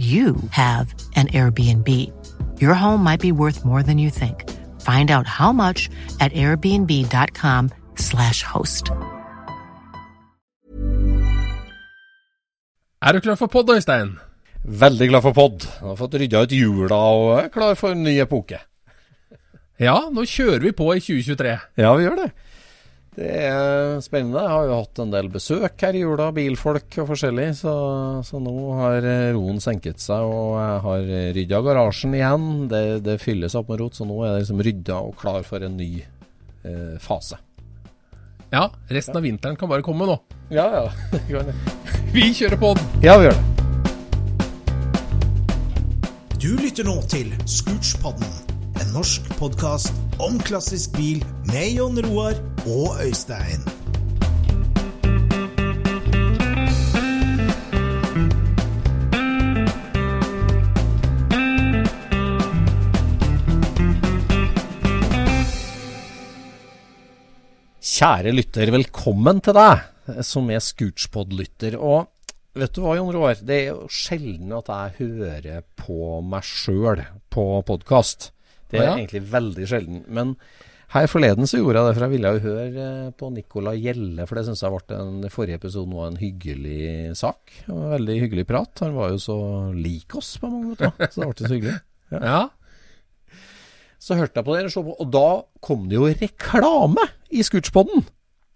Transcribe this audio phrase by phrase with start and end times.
[0.00, 1.88] you have an Airbnb.
[2.60, 4.48] Your home might be worth more than you think.
[4.80, 8.90] Find out how much at airbnb.com/slash host.
[13.02, 14.18] Er du klar for pod, Øystein?
[14.64, 15.66] Veldig glad for pod.
[15.80, 18.58] Har fått rydda ut jula og er klar for en ny epoke.
[19.80, 21.58] Ja, nå kjører vi på i 2023.
[21.80, 22.30] Ja, vi gjør det.
[23.20, 24.40] Det er spennende.
[24.40, 27.50] Jeg har jo hatt en del besøk her i jula, bilfolk og forskjellig.
[27.58, 27.74] Så,
[28.24, 29.04] så nå har
[29.36, 32.48] roen senket seg, og jeg har rydda garasjen igjen.
[32.72, 35.68] Det, det fylles opp med rot, så nå er det liksom rydda og klar for
[35.68, 37.36] en ny eh, fase.
[38.50, 40.16] Ja, resten av vinteren kan bare komme nå.
[40.50, 41.44] Ja, ja.
[42.14, 42.84] Vi kjører på den.
[43.04, 43.44] Ja, vi gjør det.
[46.40, 48.26] Du lytter nå til Scootspodden,
[48.80, 49.92] en norsk podkast
[50.22, 51.20] om klassisk bil
[51.50, 53.60] med Jon Roar og Øystein.
[68.00, 71.76] Kjære lytter, velkommen til deg som er Scootspod-lytter.
[71.76, 72.08] Og
[72.56, 73.44] vet du hva, Jon Roar?
[73.44, 78.30] Det er jo sjelden at jeg hører på meg sjøl på podkast.
[78.70, 78.96] Det er Ja.
[78.96, 80.04] egentlig veldig sjelden.
[80.08, 80.36] Men
[80.90, 84.26] her forleden så gjorde jeg det, for jeg ville jo høre eh, på Nicola Gjelle.
[84.26, 87.52] For det syns jeg ble en, forrige episode var en hyggelig sak.
[87.68, 88.82] En veldig hyggelig prat.
[88.82, 89.36] Han var jo så
[89.74, 91.76] lik oss på mange måter, så det ble så hyggelig.
[92.10, 92.48] Ja.
[94.00, 95.26] Så hørte jeg på så på, og da
[95.62, 98.06] kom det jo reklame i Scootspoden.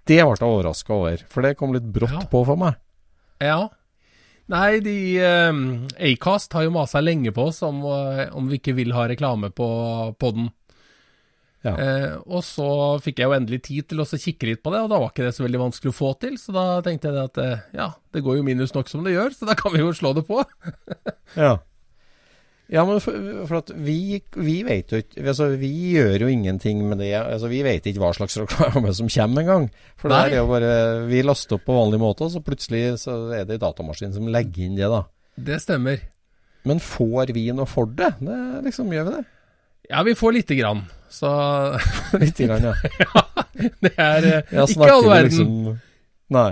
[0.09, 2.25] Det ble jeg overraska over, for det kom litt brått Ja.
[2.33, 2.75] på for meg.
[3.41, 3.69] ja.
[4.53, 5.63] Nei, de um,
[5.97, 9.49] Acast har jo masa lenge på oss om, eh, om vi ikke vil ha reklame
[9.57, 9.69] på
[10.21, 10.51] podden.
[11.65, 11.73] Ja.
[11.81, 12.67] Eh, og så
[13.01, 15.25] fikk jeg jo endelig tid til å kikke litt på det, og da var ikke
[15.25, 16.37] det så veldig vanskelig å få til.
[16.41, 19.33] Så da tenkte jeg at eh, ja, det går jo minus nok som det gjør,
[19.33, 20.45] så da kan vi jo slå det på.
[21.35, 21.57] Ja.
[22.73, 26.81] Ja, men for, for at vi, vi vet jo ikke altså, Vi gjør jo ingenting
[26.89, 27.11] med det.
[27.19, 29.67] Altså, vi vet ikke hva slags reklame som kommer engang.
[30.01, 30.73] For det er jo bare
[31.11, 34.65] Vi laster opp på vanlig måte, og så plutselig så er det datamaskinen som legger
[34.65, 35.03] inn det, da.
[35.35, 36.01] Det stemmer.
[36.65, 38.15] Men får vi noe for det?
[38.25, 39.25] det liksom Gjør vi det?
[39.91, 40.87] Ja, vi får lite grann.
[41.13, 41.29] Så
[42.23, 42.75] Litt grann, ja.
[43.05, 43.25] ja.
[43.85, 45.29] det er eh, ikke all verden.
[45.29, 45.77] Liksom,
[46.33, 46.51] nei.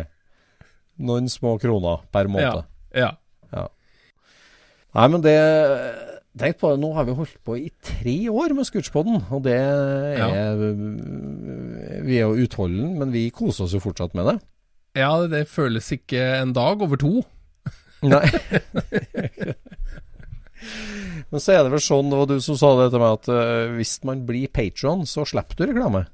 [1.02, 2.68] Noen små kroner per måned.
[2.92, 3.14] Ja.
[4.92, 5.36] Nei, men det
[6.32, 9.58] Tenk på det, nå har vi holdt på i tre år med Scootspoden, og det
[9.58, 10.62] er
[12.06, 14.38] Vi er jo utholden, men vi koser oss jo fortsatt med det.
[14.96, 17.20] ja, det føles ikke en dag over to.
[18.02, 18.24] Nei.
[21.30, 23.30] men så er det vel sånn, det var du som sa det til meg, at
[23.32, 26.06] eh, hvis man blir patron, så slipper du reklame.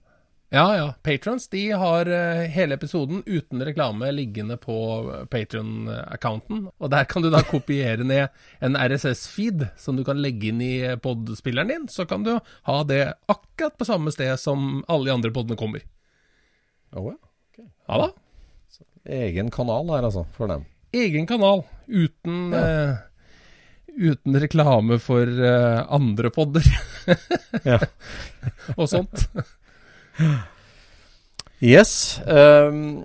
[0.50, 0.94] Ja, ja.
[1.04, 4.76] Patrons de har eh, hele episoden uten reklame liggende på
[5.28, 6.62] Patron-accounten.
[6.80, 8.30] Og der kan du da kopiere ned
[8.64, 10.72] en RSS-feed som du kan legge inn i
[11.04, 11.84] pod-spilleren din.
[11.92, 15.84] Så kan du ha det akkurat på samme sted som alle de andre podene kommer.
[16.96, 17.66] Oh, ja.
[17.88, 18.08] Ja da.
[19.18, 20.64] Egen kanal her, altså, for dem.
[20.96, 22.64] Egen kanal uten Ja.
[22.64, 22.96] eh,
[23.98, 26.62] Uten reklame for uh, andre podder
[28.78, 29.24] og sånt.
[31.60, 32.20] Yes.
[32.26, 33.04] Um,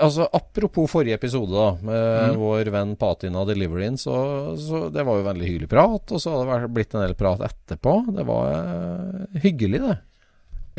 [0.00, 2.38] altså Apropos forrige episode, da, med Mm.
[2.40, 4.14] vår venn Patina Deliveryen, så,
[4.56, 6.12] så det var jo veldig hyggelig prat.
[6.14, 7.96] Og så har det blitt en del prat etterpå.
[8.16, 9.96] Det var uh, hyggelig, det.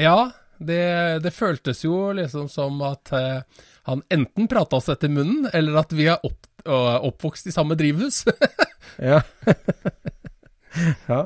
[0.01, 0.81] Ja, det,
[1.23, 3.41] det føltes jo liksom som at uh,
[3.89, 7.77] han enten prata oss etter munnen, eller at vi er opp, uh, oppvokst i samme
[7.79, 8.23] drivhus.
[8.99, 9.21] Ja.
[11.07, 11.19] ja.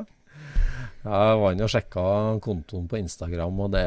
[1.03, 2.03] Jeg var inne og sjekka
[2.43, 3.83] kontoen på Instagram, og det,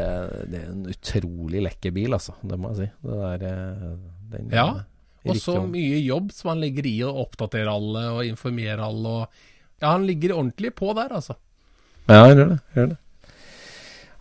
[0.53, 2.35] det er en utrolig lekker bil, altså.
[2.45, 2.89] Det må jeg si.
[3.07, 3.97] Det der, eh,
[4.35, 4.67] den, Ja,
[5.25, 9.15] eh, og så mye jobb som han legger i å oppdatere alle og informere alle.
[9.23, 9.49] Og,
[9.81, 11.39] ja, han ligger ordentlig på der, altså.
[12.07, 12.61] Ja, gjør det.
[12.77, 13.01] Gjør det.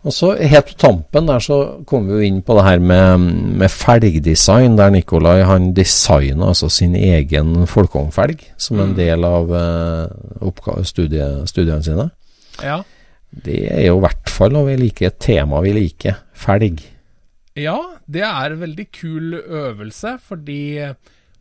[0.06, 1.56] Og så helt på tampen der så
[1.88, 3.24] kommer vi jo inn på det her med,
[3.58, 8.96] med felgdesign, der Nikolai han designa altså sin egen folkevognfelg som en Mm.
[8.96, 12.10] del av uh, studiene sine.
[12.62, 12.82] Ja.
[13.44, 16.80] Det er jo i hvert fall når vi liker et tema vi liker, felg.
[17.56, 17.76] ja,
[18.08, 20.94] det er en veldig kul øvelse, fordi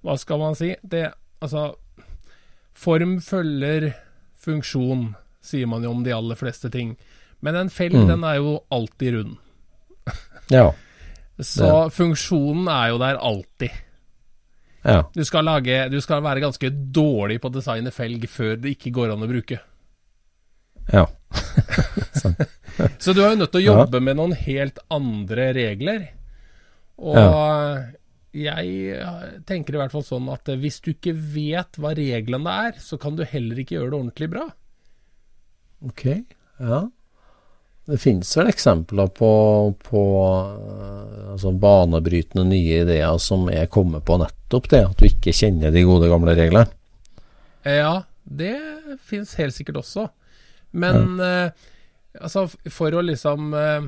[0.06, 0.76] Hva skal man si?
[0.84, 1.76] Det, altså
[2.76, 3.94] Form følger
[4.46, 6.96] funksjon, sier man jo om de aller fleste ting.
[7.42, 8.08] Men en felg, Mm.
[8.08, 9.38] den er jo alltid rund.
[10.52, 10.72] Ja.
[11.42, 13.72] Så funksjonen er jo der alltid.
[14.86, 15.02] Ja.
[15.16, 18.92] Du skal, lage, du skal være ganske dårlig på å designe felg før det ikke
[18.94, 19.58] går an å bruke.
[20.94, 21.06] Ja.
[23.00, 23.78] Så du er jo nødt til å Ja.
[23.82, 26.08] jobbe med noen helt andre regler.
[27.00, 27.86] Og
[28.36, 29.00] jeg
[29.48, 33.16] tenker i hvert fall sånn at hvis du ikke vet hva reglene er, så kan
[33.16, 34.46] du heller ikke gjøre det ordentlig bra.
[35.88, 36.06] Ok.
[36.60, 36.82] Ja.
[37.86, 39.28] Det finnes vel eksempler på,
[39.86, 45.36] på eh, altså banebrytende nye ideer som er kommet på nettopp det, at du ikke
[45.36, 46.66] kjenner de gode gamle reglene.
[47.66, 48.56] Ja, det
[49.06, 50.08] finnes helt sikkert også.
[50.75, 51.68] Men eh,
[52.19, 53.88] altså, for å liksom eh,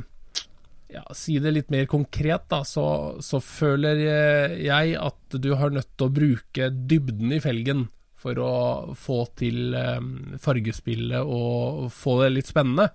[0.94, 2.88] ja, si det litt mer konkret, da, så,
[3.24, 7.88] så føler eh, jeg at du har nødt til å bruke dybden i felgen
[8.18, 8.54] for å
[8.98, 10.00] få til eh,
[10.42, 12.90] fargespillet og få det litt spennende.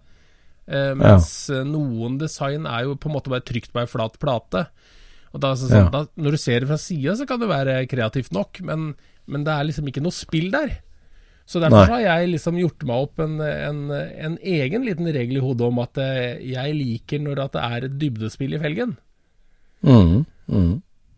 [0.66, 1.62] Eh, mens ja.
[1.66, 4.66] noen design er jo på en måte bare trykt på ei flat plate.
[5.32, 5.92] Og da, så, sånn, Ja.
[5.92, 8.92] da, Når du ser det fra sida, så kan det være kreativt nok, men,
[9.26, 10.80] men det er liksom ikke noe spill der.
[11.48, 11.90] Så derfor Nei.
[11.90, 15.80] har jeg liksom gjort meg opp en, en, en egen liten regel i hodet om
[15.82, 18.94] at eh, jeg liker når det er et dybdespill i felgen.
[19.82, 20.72] Mm, mm.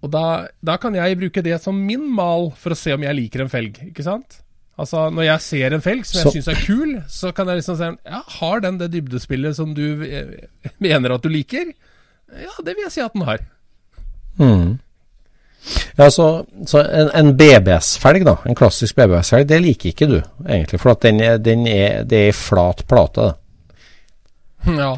[0.05, 0.25] Og da,
[0.65, 3.53] da kan jeg bruke det som min mal for å se om jeg liker en
[3.53, 4.41] felg, ikke sant?
[4.81, 7.77] Altså, når jeg ser en felg som jeg syns er kul, så kan jeg liksom
[7.79, 10.49] si ja, har den det dybdespillet som du eh,
[10.85, 11.71] mener at du liker?
[12.35, 13.45] Ja, det vil jeg si at den har.
[14.41, 14.81] Mm.
[15.97, 16.27] Ja, så,
[16.69, 20.81] så en, en BBS-felg, da, en klassisk BBS-felg, det liker ikke du, egentlig.
[20.83, 23.31] For at den er, den er, det er flat plate.
[23.31, 24.79] det.
[24.81, 24.93] Ja,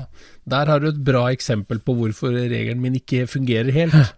[0.47, 4.15] der har du et bra eksempel på hvorfor regelen min ikke fungerer helt.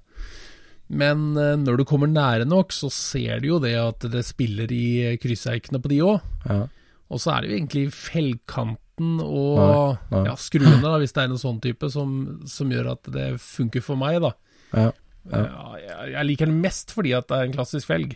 [0.89, 4.71] Men eh, når du kommer nære nok, så ser du jo det at det spiller
[4.73, 6.23] i krysseikene på de òg.
[6.49, 6.62] Ja.
[7.09, 10.23] Og så er det jo egentlig fellkanten og Nei, nei.
[10.27, 12.17] Ja, skruene, da, hvis det er en sånn type, som,
[12.51, 14.33] som gjør at det funker for meg, da.
[14.73, 14.89] Ja.
[15.33, 18.15] Ja, jeg, liker den mest fordi at det er en klassisk felg,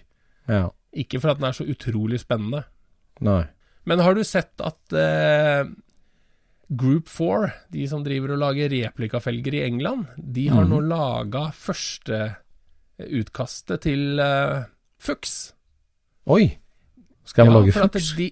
[0.49, 0.67] ja.
[1.05, 2.65] ikke for at den er så utrolig spennende.
[3.23, 3.45] Nei.
[3.89, 5.67] Men har du sett at eh,
[6.73, 12.23] Group 4, de som driver og lager replikafelger i England, de har nå laga første
[13.03, 14.63] utkastet til eh,
[15.03, 15.53] Fuchs.
[16.31, 16.47] Oi!
[17.27, 18.13] Skal de lage Fuchs?
[18.19, 18.31] De,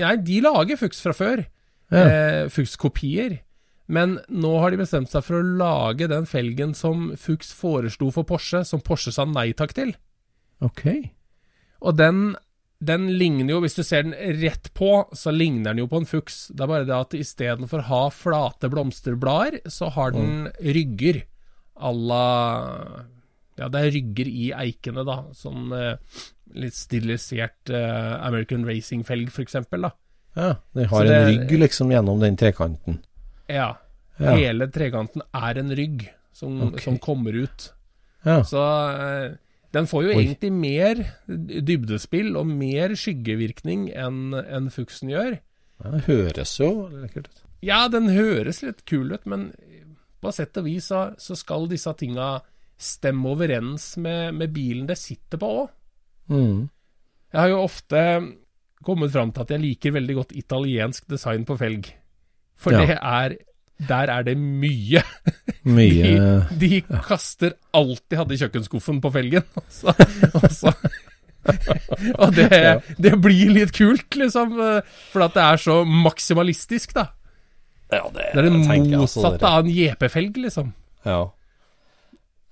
[0.00, 1.44] nei, de lager Fuchs fra før.
[1.92, 2.04] Ja.
[2.04, 3.38] Eh, Fuchs-kopier.
[3.86, 8.24] Men nå har de bestemt seg for å lage den felgen som Fuchs foreslo for
[8.24, 9.92] Porsche, som Porsche sa nei takk til.
[10.64, 10.86] Ok.
[11.84, 12.22] Og den,
[12.80, 16.08] den ligner jo, hvis du ser den rett på, så ligner den jo på en
[16.08, 16.46] Fuchs.
[16.54, 21.24] Det er bare det at istedenfor å ha flate blomsterblader, så har den rygger
[21.76, 22.24] à la
[23.58, 25.20] Ja, det er rygger i eikene, da.
[25.36, 26.22] Sånn eh,
[26.58, 29.92] litt stilisert eh, American Racing-felg, for eksempel, da.
[30.34, 32.98] Ja, den har det- en rygg liksom gjennom den trekanten.
[33.50, 33.70] Ja.
[34.18, 34.34] Ja.
[34.38, 36.84] Hele trekanten er en rygg som, okay.
[36.84, 37.70] som kommer ut.
[38.24, 38.38] Ja.
[38.46, 39.34] Så eh,
[39.74, 40.20] den får jo Oi.
[40.22, 45.38] egentlig mer dybdespill og mer skyggevirkning enn en Fuchsen gjør.
[45.82, 47.42] Den høres jo lekkert ut.
[47.64, 49.50] Ja, den høres litt kul ut, men
[50.22, 52.38] på sett og vis så, så skal disse tinga
[52.80, 55.74] stemme overens med, med bilen det sitter på òg.
[56.30, 56.64] Mm.
[57.34, 58.00] Jeg har jo ofte
[58.84, 61.90] kommet fram til at jeg liker veldig godt italiensk design på felg.
[62.56, 62.84] For Ja.
[62.86, 63.36] det er
[63.88, 65.02] Der er det mye.
[65.66, 66.12] Mye
[66.60, 69.42] De, de kaster alt de hadde i kjøkkenskuffen på felgen.
[69.58, 70.72] Og, så,
[72.22, 72.60] og, det,
[73.02, 74.54] det blir litt kult, liksom.
[75.12, 77.08] For at det er så maksimalistisk, da.
[77.92, 79.50] Ja, det, Det er det altså, motsatte dere.
[79.50, 80.70] av en JP-felg, liksom.
[81.04, 81.18] Ja.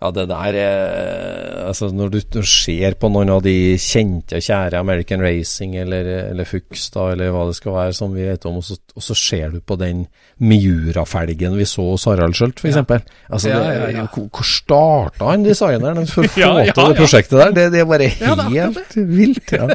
[0.03, 4.43] Ja, det der er Altså, når du, du ser på noen av de kjente og
[4.43, 8.45] kjære American Racing eller, eller Fuchs, da, eller hva det skal være, som vi vet
[8.51, 10.03] om, og så, og så ser du på den
[10.43, 12.81] Miura-felgen vi så hos Harald Schjølt, f.eks.
[12.83, 12.99] Ja.
[13.31, 14.07] Altså, Ja, ja, ja.
[14.11, 17.55] Hvor, hvor starta han designeren for å få til det prosjektet der?
[17.61, 19.55] Det, det er bare Ja, det er helt vilt.
[19.55, 19.69] Ja.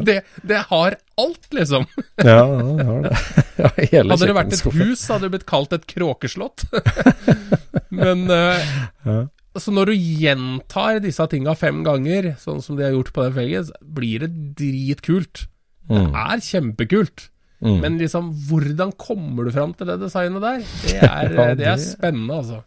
[0.00, 1.88] Det, det har alt, liksom.
[2.22, 3.16] ja, ja, det har det.
[4.14, 6.64] Hadde det vært et hus, hadde det blitt kalt et kråkeslott.
[7.96, 8.58] Men uh,
[9.08, 9.16] Ja.
[9.60, 13.34] så når du gjentar disse tinga fem ganger, sånn som de har gjort på den
[13.36, 15.46] felgen, blir det dritkult.
[15.88, 16.14] Det Mm.
[16.16, 17.26] er kjempekult.
[17.60, 17.80] Mm.
[17.82, 20.62] Men liksom, hvordan kommer du fram til det designet der?
[20.84, 22.62] Det er, Ja, det er spennende, altså.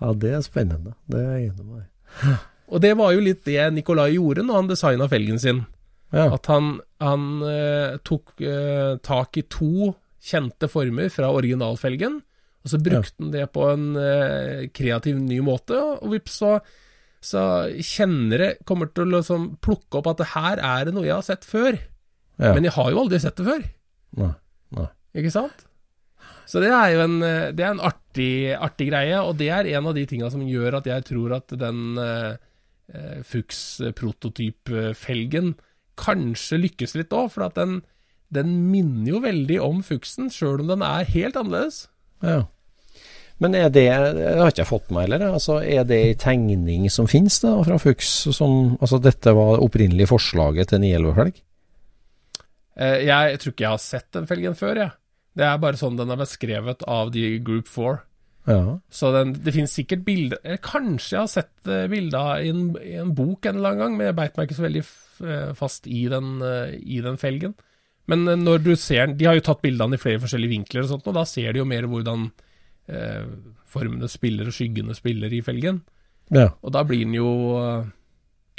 [0.00, 0.94] Ja, det er spennende.
[1.10, 2.34] Det er jeg enig med.
[2.74, 5.62] Og det var jo litt det Nikolai gjorde når han designa felgen sin.
[6.14, 6.26] Ja.
[6.34, 9.92] At han, han eh, tok eh, tak i to
[10.24, 12.20] kjente former fra originalfelgen,
[12.64, 16.52] og så brukte han det på en eh, kreativ ny måte, og vips, så,
[17.20, 21.18] så kjennere kommer til å liksom plukke opp at det her er det noe jeg
[21.18, 21.76] har sett før.
[22.40, 22.54] ja.
[22.56, 23.62] Men jeg har jo aldri sett det før,
[24.16, 24.32] Nei.
[24.78, 24.88] Nei.
[25.20, 25.58] ikke sant?
[26.48, 29.64] Så det er jo en, eh, det er en artig, artig greie, og det er
[29.76, 32.32] en av de tinga som gjør at jeg tror at den eh,
[32.92, 35.54] eh, Fuchs-prototypfelgen
[36.00, 37.72] kanskje lykkes litt òg, for at den,
[38.34, 41.76] den minner jo veldig om Fuchsen, sjøl om den er helt annerledes.
[42.24, 42.40] Ja.
[43.42, 43.82] Men er det
[44.14, 45.32] Det har ikke jeg fått med meg heller.
[45.34, 48.12] Altså, er det ei tegning som finnes da, fra Fuchs?
[48.36, 51.40] Som, altså, dette var det opprinnelige forslaget til 911-felg?
[52.78, 54.94] Eh, jeg tror ikke jeg har sett den felgen før, jeg.
[55.34, 57.96] Det er bare sånn den er beskrevet av de Group 4.
[58.46, 58.60] Ja.
[58.92, 62.90] Så den, det finnes sikkert bilder Kanskje jeg har sett uh, bilder i, en- i
[63.00, 65.88] en bok en eller annen gang, men jeg beit meg ikke så veldig eh, fast
[65.88, 67.54] i den, eh, i den felgen.
[68.12, 70.84] Men eh, når du ser den De har jo tatt bildene i flere forskjellige vinkler
[70.84, 72.28] og sånt, og da ser de jo mer hvordan
[72.88, 73.26] eh,
[73.70, 75.82] formene spiller og skyggene spiller i felgen.
[76.34, 76.50] Ja.
[76.62, 77.90] Og da blir den jo eh,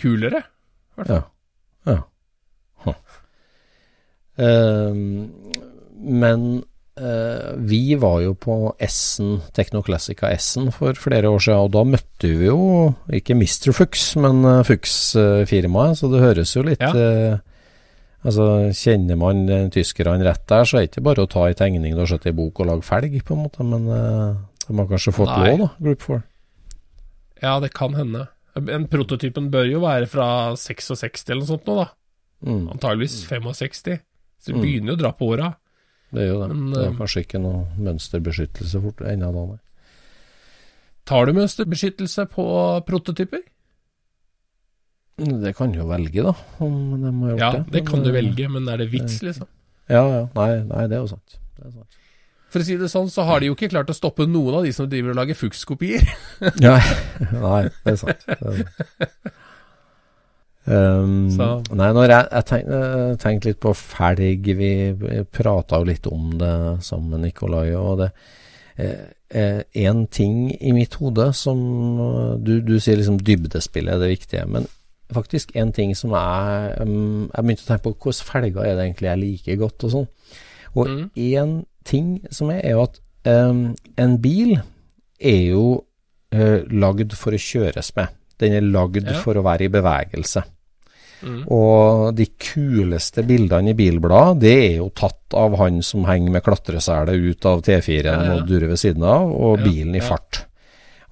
[0.02, 0.44] kulere.
[0.46, 1.26] i hvert fall.
[1.88, 1.94] ja.
[1.94, 2.02] ja.
[2.86, 2.98] Huh.
[4.36, 4.92] Uh,
[5.96, 6.42] men
[7.00, 12.34] uh, vi var jo på S-en, Technoclassica Essen for flere år siden, og da møtte
[12.42, 13.72] vi jo ikke Mr.
[13.72, 17.40] Fuchs, men uh, Fuchs-firmaet, så det høres jo litt Ja.
[18.26, 21.54] Eh, Altså, Kjenner man tyskerne rett der, så er det ikke bare å ta en
[21.60, 24.36] tegning og sette sett i bok og lage felg, på en måte, men eh,
[24.68, 25.52] de har kanskje fått Nei.
[25.52, 26.24] lov, da, Group 4.
[27.44, 28.28] Ja, det kan hende.
[28.56, 30.28] En prototypen bør jo være fra
[30.58, 31.88] 66 eller noe sånt nå, da.
[32.46, 34.00] Mm, Antageligvis 65.
[34.40, 34.62] Så det Mm.
[34.62, 35.56] begynner jo å dra på åra.
[36.16, 36.48] det jo det.
[36.56, 39.60] Men, det er eh, kanskje ikke noe mønsterbeskyttelse fort ennå da, nei.
[41.06, 42.46] Tar du mønsterbeskyttelse på
[42.88, 43.42] prototyper?
[45.16, 47.62] Det kan du jo velge, da, om de har gjort Ja, det.
[47.72, 49.48] det kan du eh, velge, men er det vits, liksom?
[49.88, 50.24] Ja, ja.
[50.36, 51.38] Nei, nei, det er jo sant.
[51.56, 52.02] Det er sant.
[52.52, 54.68] For å si det sånn, så har de jo ikke klart å stoppe noen av
[54.68, 56.04] de som driver og lager Fuchs-kopier.
[56.64, 56.76] Ja,
[57.46, 58.28] nei, det er sant.
[58.28, 59.34] Det er sant.
[60.66, 61.30] Um,
[61.78, 62.78] Nei, når jeg, jeg tenkte,
[63.22, 64.70] jeg litt på felg Vi
[65.30, 67.68] prata jo litt om det sammen, Nikolai.
[67.78, 68.08] Og det
[68.82, 71.62] eh, En ting i mitt hode som
[72.42, 74.48] Du, du sier liksom dybdespillet er det viktige.
[74.50, 74.66] Men
[75.14, 78.86] faktisk en ting som jeg um, Jeg begynte å tenke på hvilke felger er det
[78.88, 80.08] egentlig jeg liker godt, og sånn.
[80.76, 81.66] Og Mm.
[81.86, 84.56] ting som er, er jo at um, en bil
[85.22, 85.84] er jo
[86.34, 88.08] uh, lagd for å kjøres med.
[88.40, 89.20] Den er lagd Ja.
[89.22, 90.44] for å være i bevegelse.
[91.26, 91.46] Mm.
[91.50, 96.44] Og de kuleste bildene i bilbladet, det er jo tatt av han som henger med
[96.44, 98.34] klatresele ut av T4-en Ja, ja.
[98.36, 100.44] og durer ved siden av, og bilen i fart.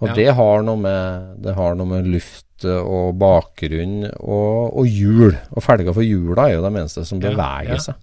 [0.01, 5.33] Og det, har noe med, det har noe med luft og bakgrunn og, og hjul.
[5.51, 7.81] Og felger for hjula er jo de eneste som beveger ja.
[7.81, 7.99] seg.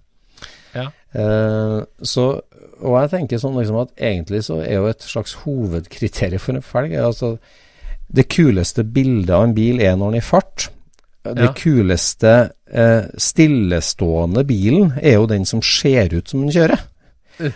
[0.75, 0.87] Ja.
[1.11, 2.27] Uh, så,
[2.79, 6.63] og jeg tenker sånn liksom at egentlig så er jo et slags hovedkriterium for en
[6.63, 7.33] felg altså
[8.07, 10.69] Det kuleste bildet av en bil er når den er i fart.
[11.21, 16.87] Det kuleste uh, stillestående bilen er jo den som ser ut som den kjører.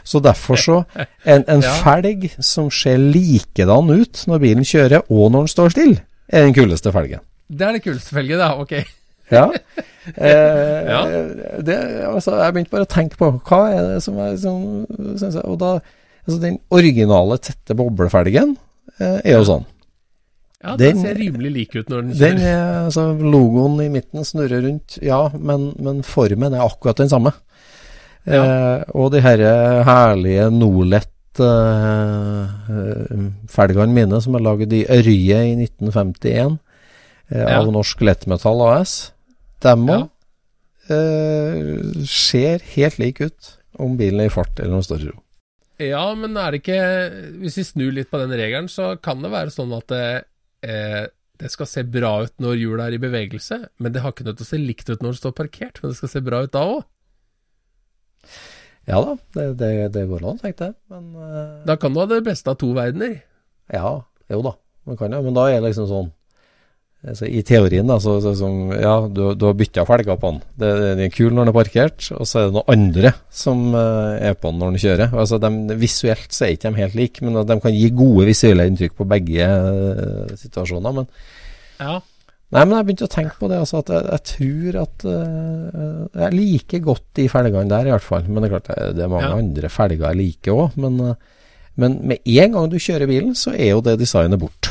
[0.04, 0.84] Så derfor så
[1.26, 1.74] En, en Ja.
[1.84, 6.54] felg som ser likedan ut når bilen kjører og når den står stille, er den
[6.58, 7.20] kuleste felgen.
[7.50, 8.54] Det er det kuleste felget, da.
[8.62, 8.76] Ok.
[9.32, 9.48] Ja.
[10.06, 11.00] Eh, Ja.
[11.66, 14.60] Det, altså, jeg begynte bare å tenke på hva er det som er liksom,
[15.18, 15.72] synes jeg, Og da
[16.28, 18.52] altså Den originale tette boblefelgen
[19.00, 19.66] eh, er jo sånn.
[20.62, 24.22] Ja, Den- den ser rimelig lik ut når den Den er, altså Logoen i midten
[24.30, 27.34] snurrer rundt, ja, men, men formen er akkurat den samme.
[28.30, 29.42] Eh, og de her
[29.90, 31.15] herlige Nolett eh,
[33.52, 36.58] felgene mine som er laget i Ørje i 1951
[37.32, 37.60] eh, Ja.
[37.60, 39.12] av Norsk Lettmetall AS,
[39.62, 40.08] dem Ja.
[40.90, 45.10] eh, ser helt like ut om bilen er i fart eller om den står i
[45.12, 45.20] ro.
[45.80, 49.32] Ja, men er det ikke Hvis vi snur litt på den regelen, så kan det
[49.32, 50.24] være sånn at det,
[50.64, 54.24] eh, det skal se bra ut når hjulet er i bevegelse, men det har ikke
[54.24, 56.44] nødt til å se likt ut når det står parkert, men det skal se bra
[56.44, 56.84] ut da òg.
[58.86, 60.78] Ja da, det, det, det går an, tenkte jeg.
[60.94, 63.18] Men uh, Da kan du ha det beste av to verdener.
[63.74, 63.96] ja,
[64.30, 64.54] jo da.
[64.86, 66.12] Man kan jo, men da er det liksom sånn
[67.06, 70.42] altså, I teorien, da, så, så, som, ja, du, du har bytta felger på den.
[70.62, 73.64] Det, det er kul når den er parkert, og så er det noen andre som
[73.74, 75.16] uh, er på den når den kjører.
[75.24, 78.68] Altså, de, visuelt så er ikke de helt like, men de kan gi gode visuelle
[78.70, 81.02] inntrykk på begge uh, situasjoner.
[81.02, 81.10] Men
[81.82, 81.98] Ja.
[82.54, 86.22] Nei, men jeg begynte å tenke på det, altså, at jeg, jeg tror at uh,
[86.22, 88.28] Jeg liker godt de felgene der, i hvert fall.
[88.30, 89.40] Men det er klart, det, er mange Ja.
[89.42, 90.78] andre felger jeg liker òg.
[90.86, 91.16] Men, uh,
[91.82, 94.70] men med en gang du kjører bilen, så er jo det designet bort.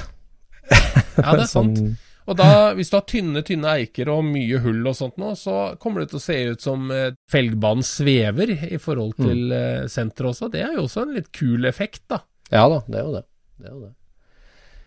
[0.70, 1.76] ja, det er sant.
[1.82, 1.92] Sånn-
[2.24, 2.46] Og da,
[2.78, 6.08] hvis du har tynne, tynne eiker og mye hull og sånt nå, så kommer det
[6.14, 10.48] til å se ut som eh, felgbanen svever i forhold til eh, senteret også.
[10.54, 12.22] Det er jo også en litt kul effekt, da.
[12.54, 13.24] Ja da, det er jo det.
[13.58, 13.92] det, er jo det.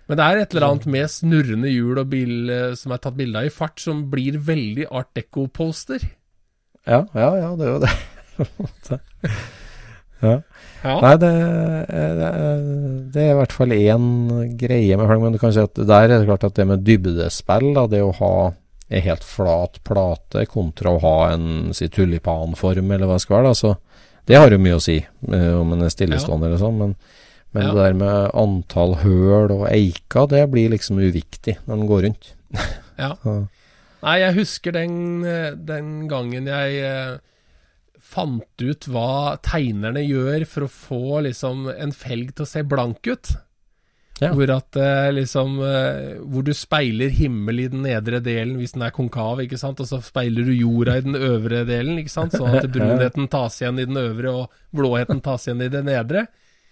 [0.07, 3.17] Men det er et eller annet med snurrende hjul og bil eh, som er tatt
[3.17, 6.05] bilde av i fart, som blir veldig art deco-poster.
[6.87, 7.95] Ja, ja, ja, det er jo det.
[10.17, 10.39] Ja.
[10.81, 10.93] Ja.
[11.01, 11.29] Nei, det,
[12.17, 12.29] det,
[13.13, 14.07] det er i hvert fall én
[14.57, 16.85] greie med felg, men du kan si at der er det klart at det med
[16.85, 18.31] dybdespill, da, det å ha
[18.87, 23.51] en helt flat plate kontra å ha en si, tulipanform, eller hva det skal være,
[23.51, 23.75] da, så
[24.27, 26.95] det har jo mye å si eh, om en er stillestående eller sånn, men,
[27.57, 27.73] men Ja.
[27.73, 32.33] det der med antall høl og eiker, det blir liksom uviktig når den går rundt.
[32.97, 33.11] Ja.
[34.01, 37.17] Nei, jeg husker den, eh, den gangen jeg eh,
[38.01, 43.05] fant ut hva tegnerne gjør for å få liksom en felg til å se blank
[43.09, 43.33] ut.
[44.17, 44.31] Ja.
[44.33, 48.87] Hvor at eh, liksom eh, Hvor du speiler himmel i den nedre delen hvis den
[48.87, 52.33] er konkav, ikke sant, og så speiler du jorda i den øvre delen, ikke sant,
[52.33, 56.25] sånn at brunheten tas igjen i den øvre og blåheten tas igjen i det nedre.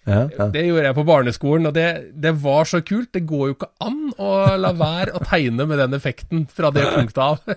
[0.06, 0.48] Ja, ja.
[0.54, 1.86] Det gjorde jeg på barneskolen, og det,
[2.22, 3.10] det var så kult.
[3.16, 4.32] Det går jo ikke an å
[4.62, 7.42] la være å tegne med den effekten fra det punktet av.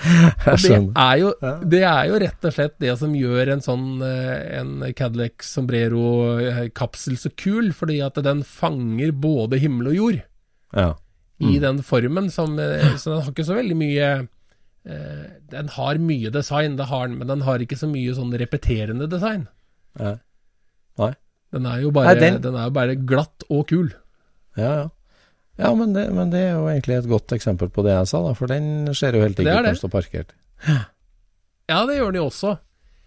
[0.00, 1.30] Og det er, jo,
[1.68, 7.18] det er jo rett og slett det som gjør en sånn eh, en Cadillac Sombrero-kapsel
[7.20, 10.22] så kul, fordi at den fanger både himmel og jord
[10.76, 10.94] Ja.
[11.44, 12.30] i den formen.
[12.32, 14.08] Som, eh, så den har ikke så veldig mye
[14.88, 18.32] eh, Den har mye design, det har den, men den har ikke så mye sånn
[18.40, 19.48] repeterende design.
[20.00, 20.16] Ja.
[21.00, 21.12] Nei.
[21.50, 23.88] Den er jo bare, Nei, den- den er bare glatt og kul.
[24.56, 24.88] Ja, ja.
[25.60, 28.20] Ja, men det, men det er jo egentlig et godt eksempel på det jeg sa,
[28.24, 30.30] da, for den ser jo helt ikke ut når den står parkert.
[31.68, 32.54] Ja, det gjør den jo også.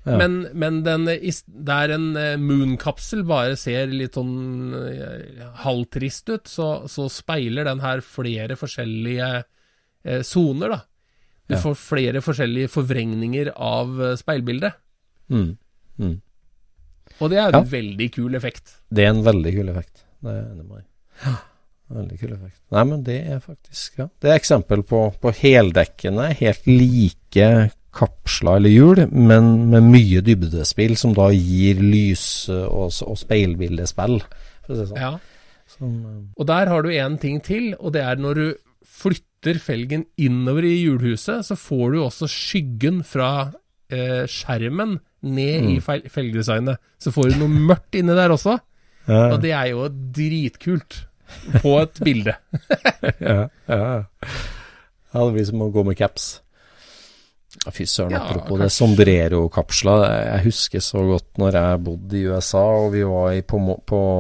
[0.05, 0.17] Ja.
[0.19, 1.05] Men, men den,
[1.47, 7.79] der en eh, Moon-kapsel bare ser litt sånn eh, halvtrist ut, så, så speiler den
[7.83, 9.29] her flere forskjellige
[10.03, 10.21] eh,
[10.75, 10.81] da.
[11.47, 11.61] Du Ja.
[11.63, 14.75] får flere forskjellige forvrengninger av eh, speilbildet.
[15.31, 15.57] Mm.
[15.99, 16.17] Mm.
[17.21, 17.61] Og det er en Ja.
[17.63, 18.77] veldig kul effekt.
[18.91, 20.03] Det er en veldig kul effekt.
[20.23, 21.37] Det er enig med deg.
[21.93, 22.57] Veldig kul effekt.
[22.73, 24.07] Nei, men det er faktisk ja.
[24.19, 27.49] Det er eksempel på, på heldekkende, helt like
[27.93, 34.17] kapsler eller hjul, men med mye dybdespill, som da gir lys- og, og speilbildespill,
[34.65, 34.97] for å si det sånn.
[35.03, 35.11] Ja.
[35.75, 38.47] Som, eh, Og der har du en ting til, og det er når du
[38.83, 43.51] flytter felgen innover i hjulhuset, så får du også skyggen fra
[43.93, 46.03] eh, skjermen ned i Mm.
[46.05, 46.77] i felgedesignet.
[46.99, 48.59] Så får du noe mørkt inni der også,
[49.07, 51.01] ja, og det er jo dritkult
[51.61, 52.35] på et bilde.
[53.19, 54.05] ja, ja,
[55.13, 56.39] det blir som å gå med caps.
[57.71, 58.79] Fy søren, Ja, apropos det kanskje.
[58.81, 60.05] sombrero-kapsler.
[60.33, 63.59] Jeg husker så godt når jeg bodde i USA, og vi var i på,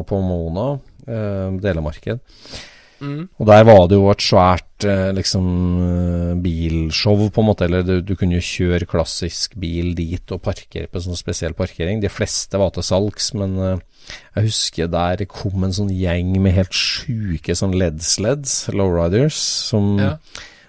[0.07, 0.67] på Mona,
[1.07, 2.19] eh, delemarked.
[3.03, 3.23] Mm.
[3.37, 5.47] Og der var det jo et svært eh, liksom
[5.83, 7.67] eh, bilshow, på en måte.
[7.67, 11.55] Eller du, du kunne jo kjøre klassisk bil dit og parkere på en sånn spesiell
[11.57, 11.99] parkering.
[12.03, 13.83] De fleste var til salgs, men eh,
[14.37, 19.37] jeg husker der kom en sånn gjeng med helt sjuke sånn LED-sleds, lowriders,
[19.69, 20.15] som, Ja.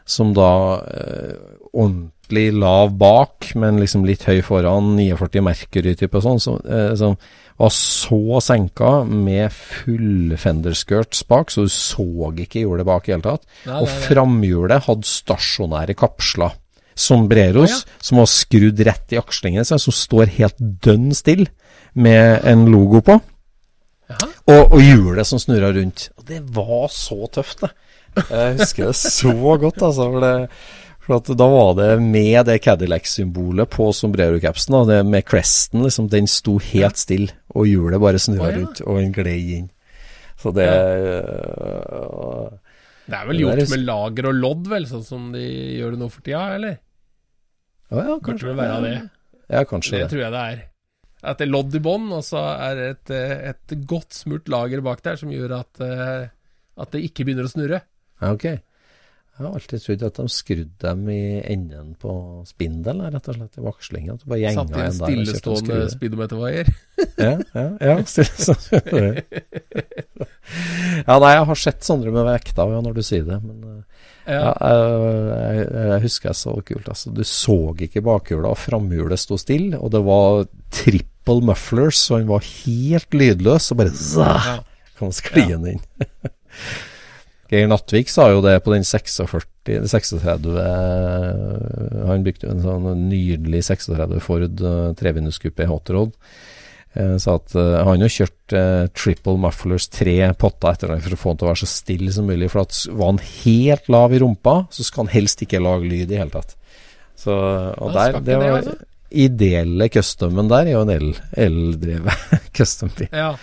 [0.06, 0.50] som da
[0.90, 1.38] eh,
[1.74, 7.16] ordentlig lav bak, men liksom litt høy foran, 49 Mercury-type og sånn, Så, eh, som
[7.60, 12.06] var så senka med full fenderskirts bak, så du så
[12.42, 13.44] ikke hjulet bak i hele tatt.
[13.68, 16.56] Nei, og framhjulet hadde stasjonære kapsler.
[16.94, 17.98] Sombreros, Å, ja.
[18.06, 21.46] som var skrudd rett i akslingene, så- som står helt dønn still,
[21.94, 23.20] med en logo på.
[24.46, 26.10] Og, og hjulet som snurra rundt.
[26.18, 27.70] Og det var så tøft, det.
[28.30, 30.04] Jeg husker det så godt, altså.
[30.12, 30.50] For, det,
[31.04, 36.08] for at da var det med det Cadillac-symbolet på sombrero-capsen, og det med cresten, liksom,
[36.12, 38.58] den sto helt stille, og hjulet bare snurra oh, ja.
[38.62, 39.70] rundt, og den gled inn.
[40.40, 42.48] Så det øh,
[43.06, 45.44] Det er vel gjort er- med lager og lodd, vel, sånn som de
[45.78, 46.78] gjør det nå for tida, eller?
[47.92, 48.94] Ja, ja, Kanskje det være det.
[49.52, 50.10] Ja, kanskje Det det.
[50.14, 50.62] tror jeg det er.
[51.24, 54.48] At det er lodd i bånn, og så er det et, eh, et godt smurt
[54.52, 56.28] lager bak der som gjør at eh,
[56.76, 57.82] At det ikke begynner å snurre.
[58.20, 58.58] Ja, ok.
[59.34, 61.20] Jeg har alltid trodd at de skrudde dem i
[61.50, 62.12] enden på
[62.46, 64.14] spindelen, rett og slett, i vakslinga.
[64.14, 66.70] En stillestående speedometervaier.
[67.18, 67.96] Ja, ja, ja.
[68.12, 69.24] stille-
[71.06, 73.80] ja, nei, jeg har sett sånne med vekta ja, når du sier det, men eh,
[74.30, 74.52] ja, Ja.
[75.34, 76.86] jeg, jeg, husker jeg så kult.
[76.94, 77.56] Altså, du så
[77.88, 80.46] ikke bakhjula, og framhjulet sto stille, og det var
[80.78, 84.56] triple mufflers, så han var helt lydløs, og bare zah, Ja.
[84.98, 85.84] kom skliende inn.
[87.54, 89.46] Geir Nattvik sa jo det på den 46,
[89.86, 96.18] 36 eh, Han bygde en sånn nydelig 36 Ford uh, trevinduskuppe hot rod.
[96.94, 101.16] Eh, sa at eh, han har kjørt eh, triple mufflers tre potter etter hverandre for
[101.16, 102.50] å få han til å være så stille som mulig.
[102.52, 106.04] For at var han helt lav i rumpa, så skal han helst ikke lage lyd
[106.04, 106.54] i det hele tatt.
[107.18, 108.76] Så, og der, det var altså?
[109.24, 113.10] ideelle customen der, er jo en el- eldrevet custom-bil.
[113.10, 113.34] Ja.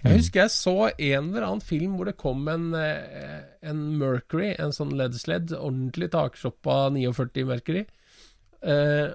[0.00, 0.08] Mm.
[0.08, 4.54] Jeg husker jeg så en eller annen film hvor det kom en, eh, en Mercury,
[4.56, 7.84] en sånn LED-sled, ordentlig taksjoppa 49 Mercury.
[8.60, 9.10] Eh,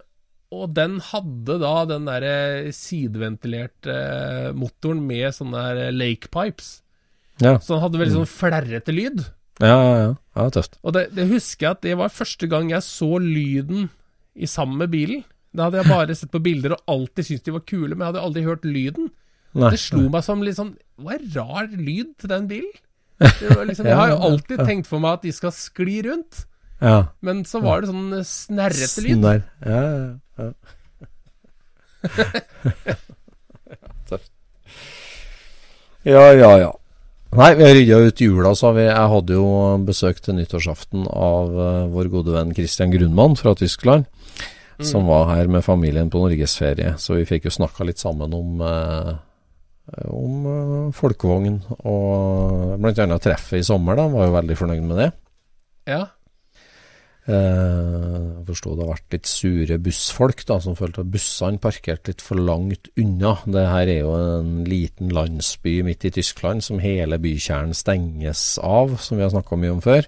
[0.55, 6.79] og den hadde da den derre sideventilerte eh, motoren med sånne der lake pipes.
[7.41, 7.57] Ja.
[7.59, 9.25] Så den hadde veldig sånn flerrete lyd.
[9.63, 10.09] Ja, ja, ja.
[10.37, 10.77] ja tøft.
[10.85, 13.89] Og det, det husker jeg at det var første gang jeg så lyden
[14.35, 15.25] i sammen med bilen.
[15.55, 18.11] Da hadde jeg bare sett på bilder og alltid syntes de var kule, men jeg
[18.11, 19.09] hadde aldri hørt lyden.
[19.55, 19.69] Nei.
[19.71, 22.73] Det slo meg som litt sånn Hva er rar lyd til den bilen?
[23.21, 26.33] Liksom, jeg har jo alltid tenkt for meg at de skal skli rundt,
[26.83, 26.97] Ja.
[27.23, 29.15] men så var det sånn snerrete lyd.
[29.21, 29.41] Snerr.
[29.63, 29.93] Ja, ja,
[30.43, 30.49] ja.
[36.05, 36.71] Ja, ja, ja.
[37.35, 38.83] Nei, vi har rydda ut jula, sa vi.
[38.85, 39.45] Jeg hadde jo
[39.87, 44.05] besøk til nyttårsaften av eh, vår gode venn Christian Grunmann fra Tyskland.
[44.83, 46.93] Som var her med familien på norgesferie.
[46.99, 49.11] Så vi fikk jo snakka litt sammen om eh,
[50.09, 53.97] om eh, folkevogn og blant annet treffet i sommer.
[53.99, 55.09] Da var jo veldig fornøyd med det.
[55.91, 56.03] Ja.
[57.25, 62.11] Eh, Jeg forsto det har vært litt sure bussfolk da, som følte at bussene parkerte
[62.13, 63.35] litt for langt unna.
[63.49, 68.97] Det her er jo en liten landsby midt i Tyskland som hele bykjernen stenges av,
[69.01, 70.05] som vi har snakka mye om før.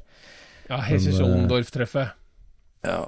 [0.69, 2.13] ja Hessich-Ollendorf-treffet.
[2.85, 3.01] Ja.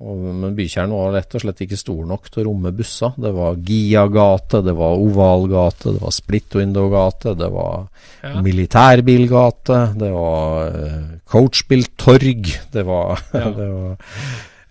[0.00, 3.12] Og, men bykjernen var rett og slett ikke stor nok til å romme busser.
[3.20, 7.84] Det var Gia-gate, det var Ovalgate, det var Split Window-gate, det var
[8.22, 8.40] Ja.
[8.40, 13.50] militærbilgate, det var uh, coachbiltorg, det var, Ja.
[13.52, 14.00] det var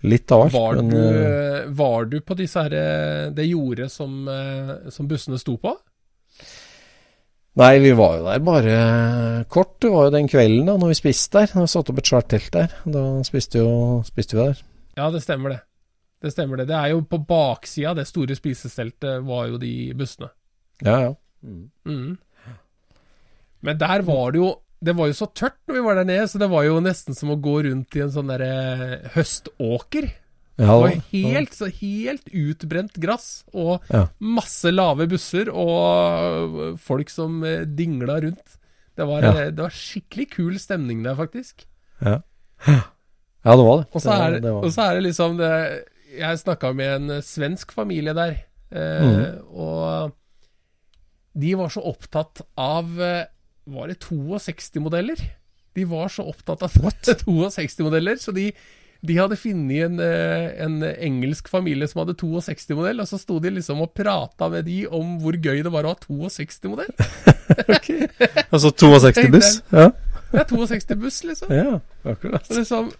[0.02, 0.52] litt av alt.
[0.58, 5.06] Var, men, du, eh, var du på disse her, eh, det jordet som, eh, som
[5.08, 5.76] bussene sto på?
[7.62, 8.76] Nei, vi var jo der bare
[9.52, 9.76] kort.
[9.84, 11.50] Det var jo den kvelden da når vi spiste der.
[11.52, 12.74] Da vi satte opp et svært telt der.
[12.88, 14.62] Da spiste, jo, spiste vi der.
[14.96, 15.60] Ja, det stemmer det.
[16.22, 16.68] Det stemmer det.
[16.68, 20.28] Det er jo på baksida av det store spisesteltet var jo de bussene.
[20.82, 21.14] Ja, ja.
[21.42, 22.18] Mm.
[23.62, 24.50] Men der var det jo
[24.82, 27.14] Det var jo så tørt når vi var der nede, så det var jo nesten
[27.14, 30.08] som å gå rundt i en sånn derre høståker.
[30.58, 34.08] Det var helt, så helt utbrent gress, og Ja.
[34.18, 38.58] masse lave busser, og folk som eh, dingla rundt.
[38.96, 39.30] Det var, Ja.
[39.38, 41.62] eh, det var skikkelig kul stemning der, faktisk.
[42.02, 42.18] Ja.
[43.42, 43.86] Ja, det var det.
[43.90, 45.52] Og så er, det, det er det liksom det,
[46.14, 48.36] Jeg snakka med en eh, svensk familie der,
[48.70, 49.22] eh, mm.
[49.50, 50.12] og
[51.32, 53.24] de var så opptatt av eh,
[53.72, 55.24] Var det 62-modeller?
[55.72, 58.50] De var så opptatt av 62-modeller, så de,
[59.00, 63.54] de hadde funnet en, eh, en engelsk familie som hadde 62-modell, og så sto de
[63.56, 66.92] liksom og prata med de om hvor gøy det var å ha 62-modell.
[68.52, 69.54] Altså 62 buss?
[69.72, 69.88] Ja.
[70.32, 71.52] Det er 62-buss, liksom.
[71.52, 72.46] ja, akkurat.
[72.48, 72.92] Så liksom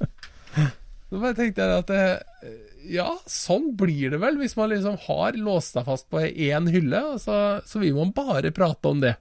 [1.12, 2.56] Så bare tenkte jeg at det,
[2.92, 7.02] Ja, sånn blir det vel hvis man liksom har låst seg fast på én hylle,
[7.22, 9.16] så, så vil man bare prate om det.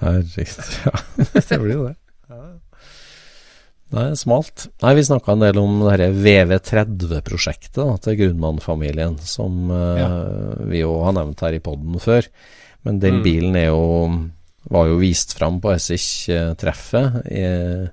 [0.00, 0.70] Herregud.
[0.84, 0.94] Ja,
[1.36, 1.96] det blir jo det.
[3.94, 4.64] Nei, smalt.
[4.82, 10.80] Nei, vi snakka en del om det her VV30-prosjektet da, til Grunnmann-familien, som eh, vi
[10.82, 12.26] jo har nevnt her i poden før.
[12.86, 13.22] Men den Mm.
[13.24, 13.84] bilen er jo
[14.74, 17.22] var jo vist fram på Essich-treffet.
[17.30, 17.86] i-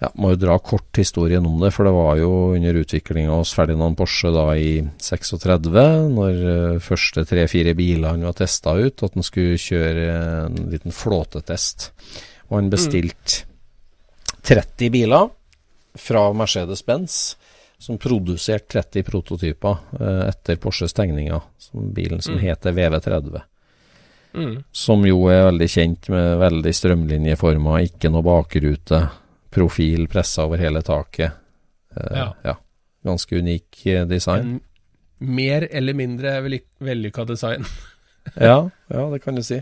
[0.00, 3.50] Ja, må jo dra kort historien om det, for det var jo under utviklinga hos
[3.56, 5.72] Ferdinand Porsche da i 36,
[6.14, 10.04] når eh, første tre-fire bilene var testa ut, at han skulle kjøre
[10.46, 11.88] en liten flåtetest.
[12.48, 13.42] Og han bestilte
[14.46, 15.28] 30 biler
[15.98, 17.18] fra Mercedes-Benz,
[17.78, 22.40] som produserte 30 prototyper eh, etter Porsches tegninger, som bilen som Mm.
[22.46, 23.42] heter VV30
[24.34, 24.62] Mm.
[24.72, 29.08] som jo er veldig kjent med veldig strømlinjeforma, ikke noe bakrute,
[29.50, 31.32] profil pressa over hele taket.
[31.96, 32.32] Ja.
[32.44, 32.54] Ja.
[33.04, 34.58] Ganske unik eh, design.
[35.20, 37.64] En mer eller mindre velly- vellykka design.
[38.36, 39.56] Ja, ja, det kan du si.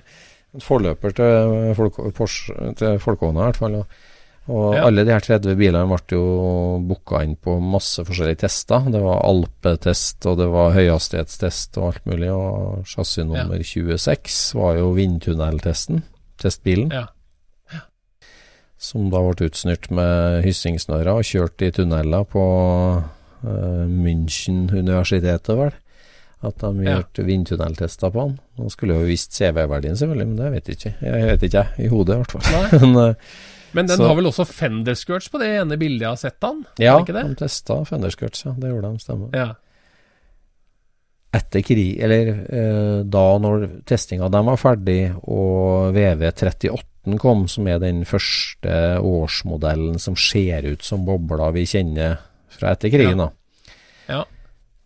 [0.55, 3.77] en forløper til, Porsche, til Folkehånda, i hvert fall.
[4.49, 4.81] Og, Ja.
[4.89, 6.25] alle de her 30 bilene ble jo
[6.83, 8.89] booka inn på masse forskjellige tester.
[8.91, 12.33] Det var alpetest, og det var høyhastighetstest og alt mulig.
[12.35, 16.03] Og chassis nummer 26 var jo vindtunneltesten,
[16.43, 16.91] testbilen.
[16.91, 17.07] Ja.
[18.79, 22.43] Som da ble utstyrt med hyssingsnører og kjørt i tunneler på
[23.01, 25.73] uh, München-universitetet, vel.
[26.45, 26.99] At de Ja.
[27.01, 28.35] gjorde vindtunneltester på han.
[28.61, 30.95] Nå skulle jo visst CV-verdien, selvfølgelig, men det vet jeg ikke.
[31.09, 31.87] Jeg vet ikke, jeg.
[31.87, 32.81] I hodet, i hvert fall.
[32.81, 33.15] Men, uh,
[33.73, 36.65] Men den Så- har vel også fenderskirts på det ene bildet jeg har sett han?
[36.79, 38.53] ja, det de testa fenderskirts, ja.
[38.57, 39.33] Det gjorde de, stemmer.
[39.37, 39.49] Ja.
[41.37, 46.71] Etter krig, eller eh, da når testinga dem var ferdig og VV38
[47.23, 52.19] kom, som er den første årsmodellen som ser ut som bobla vi kjenner
[52.51, 53.31] fra etter krigen, da.
[54.11, 54.25] Ja.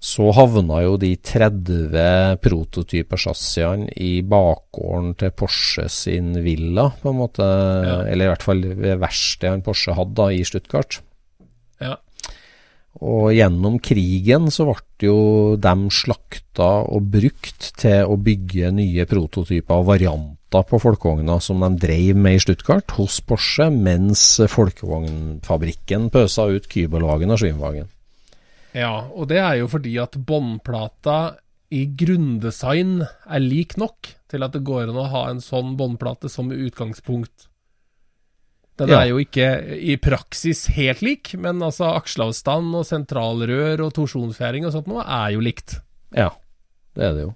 [0.01, 7.45] Så havna jo de 30 prototyper-chassisene i bakgården til Porsche sin villa, på en måte.
[7.45, 7.99] Ja.
[8.09, 11.03] Eller i hvert fall ved verkstedet han Porsche hadde da, i Stuttgart.
[11.85, 11.99] Ja.
[13.05, 15.21] Og gjennom krigen så ble jo
[15.61, 21.69] dem slakta og brukt til å bygge nye prototyper og varianter på folkevogna som de
[21.79, 27.89] drev med i Stuttgart hos Porsche, mens folkevognfabrikken pøsa ut Kybelwagen og Schwimwagen.
[28.75, 31.37] ja, og det er jo fordi at båndplata
[31.71, 36.29] i grunndesign er lik nok til at det går an å ha en sånn båndplate
[36.31, 37.47] som utgangspunkt.
[38.77, 39.01] Den Ja.
[39.03, 44.73] er jo ikke i praksis helt lik, men altså aksjeavstand og sentralrør og torsjonsfjæring og
[44.73, 45.81] sånt noe er jo likt.
[46.17, 46.31] Ja,
[46.97, 47.35] det er det jo.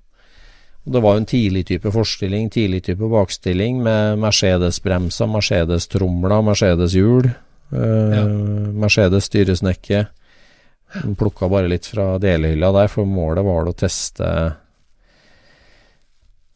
[0.85, 7.31] Det var jo en tidlig type forstilling, tidlig type bakstilling med Mercedes-bremser, Mercedes-tromler, Mercedes-hjul,
[7.73, 8.25] eh, Ja.
[8.85, 10.07] Mercedes-styresnekke.
[10.95, 14.57] De Plukka bare litt fra delehylla der, for målet var å teste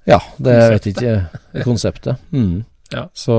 [0.09, 2.17] Ja, det vet jeg ikke Konseptet.
[2.33, 2.64] Mm.
[2.93, 3.09] Ja.
[3.12, 3.35] Så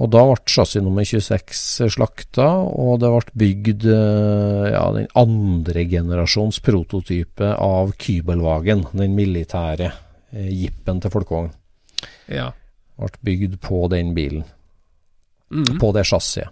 [0.00, 5.84] Og da ble chassis nummer 26 slakta, og det ble bygd eh, ja, den andre
[5.90, 9.90] generasjons prototype av Kybelwagen, den militære
[10.32, 11.52] eh, jeepen til folkevogn.
[12.32, 12.48] Ja.
[12.96, 14.46] Ble bygd på den bilen,
[15.50, 15.80] Mm.
[15.82, 16.46] på det chassiset.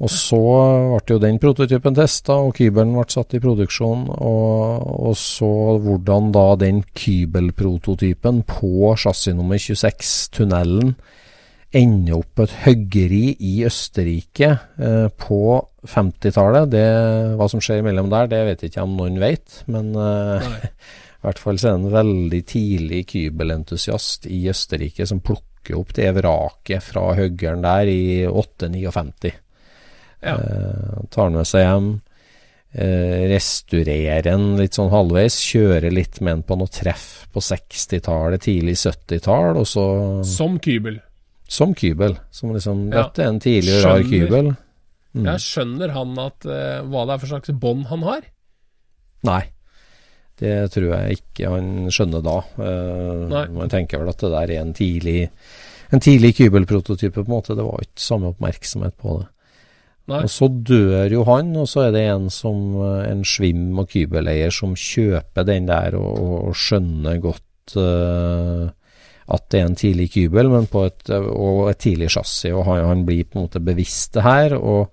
[0.00, 0.38] Og så
[1.04, 4.06] ble jo den prototypen testa, og Kybelen ble satt i produksjon.
[4.12, 5.48] Og, og så
[5.80, 10.94] hvordan da den Kybel-prototypen på chassis nummer 26, tunnelen,
[11.76, 14.48] ender opp på et høggeri i Østerrike
[14.80, 15.42] eh, på
[15.86, 16.74] 50-tallet.
[17.38, 20.50] Hva som skjer imellom der, det vet jeg ikke om noen vet, men eh,
[21.20, 25.94] i hvert fall så er det en veldig tidlig kybelentusiast i Østerrike som plukker opp
[25.96, 29.34] det vraket fra høggeren der i 859.
[30.20, 30.36] Ja.
[30.36, 31.90] Eh, tar med seg hjem,
[32.74, 38.42] eh, restaurerer den litt sånn halvveis, kjører litt med den på noe treff på 60-tallet,
[38.48, 39.86] tidlig 70-tall, og så
[40.26, 40.98] Som kybel.
[41.50, 42.18] Som kybel.
[42.30, 43.08] Som liksom Ja.
[43.08, 44.52] Dette er en tidlig rar kybel.
[45.10, 45.24] Mm.
[45.26, 48.28] Ja, skjønner han at uh, hva det er for slags bånd han har?
[49.26, 49.42] Nei.
[50.40, 52.38] Det tror jeg ikke han skjønner da.
[52.56, 53.50] Uh.
[53.50, 55.28] Man tenker vel at det der er en tidlig
[55.90, 57.56] En tidlig kybelprototype, på en måte.
[57.58, 59.26] Det var ikke samme oppmerksomhet på det.
[60.10, 60.20] Nei.
[60.22, 63.90] Og så dør jo han, og så er det en som eh, en svim- og
[63.90, 68.70] kybeleier som kjøper den der og, og, og skjønner godt eh,
[69.30, 72.84] at det er en tidlig kybel, men på et, og et tidlig chassis, og han,
[72.88, 74.56] han blir på en måte bevisst det her.
[74.58, 74.90] og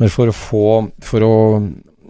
[0.00, 0.66] men for å få
[1.04, 1.34] for å,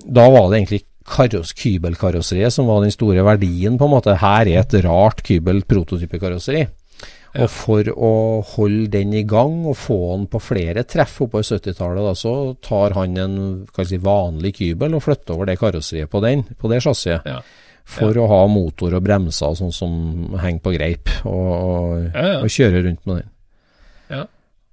[0.01, 4.15] Da var det egentlig karos, kybelkarosseriet som var den store verdien, på en måte.
[4.21, 6.61] Her er et rart kybel-prototypekarosseri.
[7.35, 7.45] Ja.
[7.45, 8.13] Og for å
[8.55, 13.19] holde den i gang og få den på flere treff oppover 70-tallet, så tar han
[13.23, 13.37] en
[13.87, 17.27] si, vanlig kybel og flytter over det karosseriet på den, på det chassiset.
[17.27, 17.43] Ja.
[17.91, 19.95] For å ha motor og bremser og sånn som
[20.39, 22.37] henger på greip, og, og, Ja, ja.
[22.45, 23.31] og kjøre rundt med den.
[24.11, 24.27] Ja.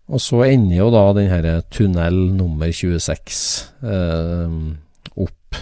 [0.08, 3.40] Og så ender jo da den her tunnel nummer 26
[3.84, 4.54] eh,
[5.20, 5.58] opp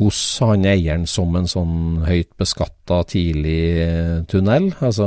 [0.00, 1.74] hos han eieren som en sånn
[2.06, 4.70] høyt beskatta tidlig tunnel.
[4.84, 5.06] Altså,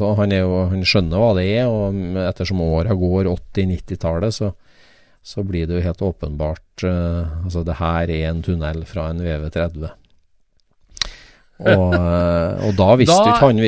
[0.00, 4.52] så han, jo, han skjønner hva det er, og ettersom åra går, 80-90-tallet, så,
[5.22, 9.20] så blir det jo helt åpenbart eh, Altså, det her er en tunnel fra en
[9.24, 9.90] VV30.
[11.62, 13.58] Og, eh, og da visste Da- ikke han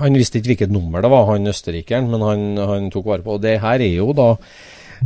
[0.00, 3.34] Han visste ikke hvilket nummer det var, han østerrikeren, men han, han tok vare på
[3.36, 4.30] Og det her er jo da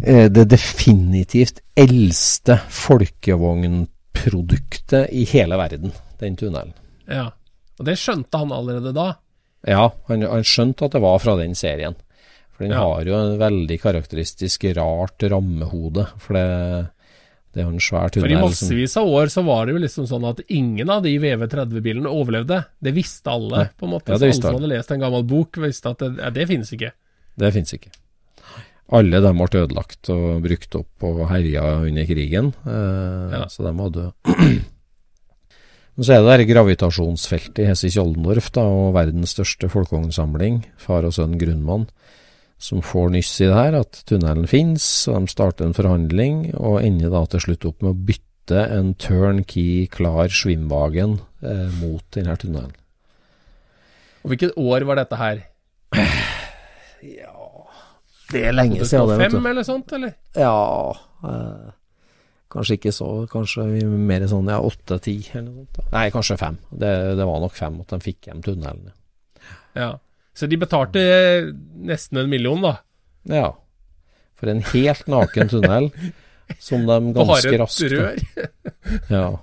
[0.06, 6.72] eh, det definitivt eldste folkevognproduktet i hele verden, den tunnelen.
[7.10, 7.26] Ja.
[7.80, 9.08] Og det skjønte han allerede da.
[9.68, 11.94] Ja, han, han skjønte at det var fra den serien.
[12.54, 12.80] For den Ja.
[12.84, 16.04] har jo en veldig karakteristisk rart rammehode.
[16.20, 16.46] For det,
[17.50, 18.44] Det er jo en svær For i tunnel.
[18.46, 22.60] massevis av år så var det jo liksom sånn at ingen av de VV30-bilene overlevde.
[22.78, 24.12] Det visste alle, på en måte.
[24.14, 26.92] Ja, alle som hadde lest en gammel bok, visste at det, ja, det finnes ikke.
[27.42, 27.90] Det finnes ikke.
[28.90, 32.52] Alle dem ble ødelagt og brukt opp og herja under krigen.
[32.66, 33.44] Eh, Ja.
[33.50, 34.12] Så de hadde
[35.96, 41.12] Men så er det der gravitasjonsfeltet i Hesse-Kjoldendorf, da, og verdens største folkevognsamling, far og
[41.12, 41.88] sønn Grunnmann,
[42.60, 46.82] som får nyss i det her, at tunnelen finnes, og de starter en forhandling, og
[46.84, 52.36] ender da til slutt opp med å bytte en turnkey klar Schwimwagen eh, mot denne
[52.40, 52.74] tunnelen.
[54.20, 55.44] Og hvilket år var dette her?
[57.00, 57.36] Ja
[58.30, 60.12] Det er lenge siden det, 2005 eller sånt, eller?
[60.36, 60.92] Ja
[61.24, 61.70] eh,
[62.50, 65.92] Kanskje ikke så, kanskje mer sånn ja, åtte-ti eller noe sånt.
[65.94, 66.56] Nei, kanskje fem.
[66.68, 68.88] Det, det var nok fem at de fikk hjem tunnelen.
[69.78, 69.92] Ja.
[70.36, 71.00] Så de betalte
[71.74, 72.76] nesten en million, da.
[73.28, 73.48] Ja.
[74.40, 75.90] For en helt naken tunnel
[76.58, 78.26] som de ganske raskt.
[79.12, 79.40] Ja.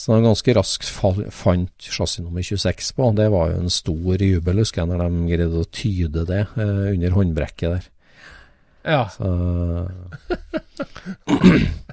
[0.00, 3.08] Så de ganske raskt fant chassis nummer 26 på.
[3.16, 6.86] Det var jo en stor jubel, husker jeg, når de greide å tyde det eh,
[6.94, 7.88] under håndbrekket der.
[8.88, 9.02] Ja.
[9.12, 9.28] Så,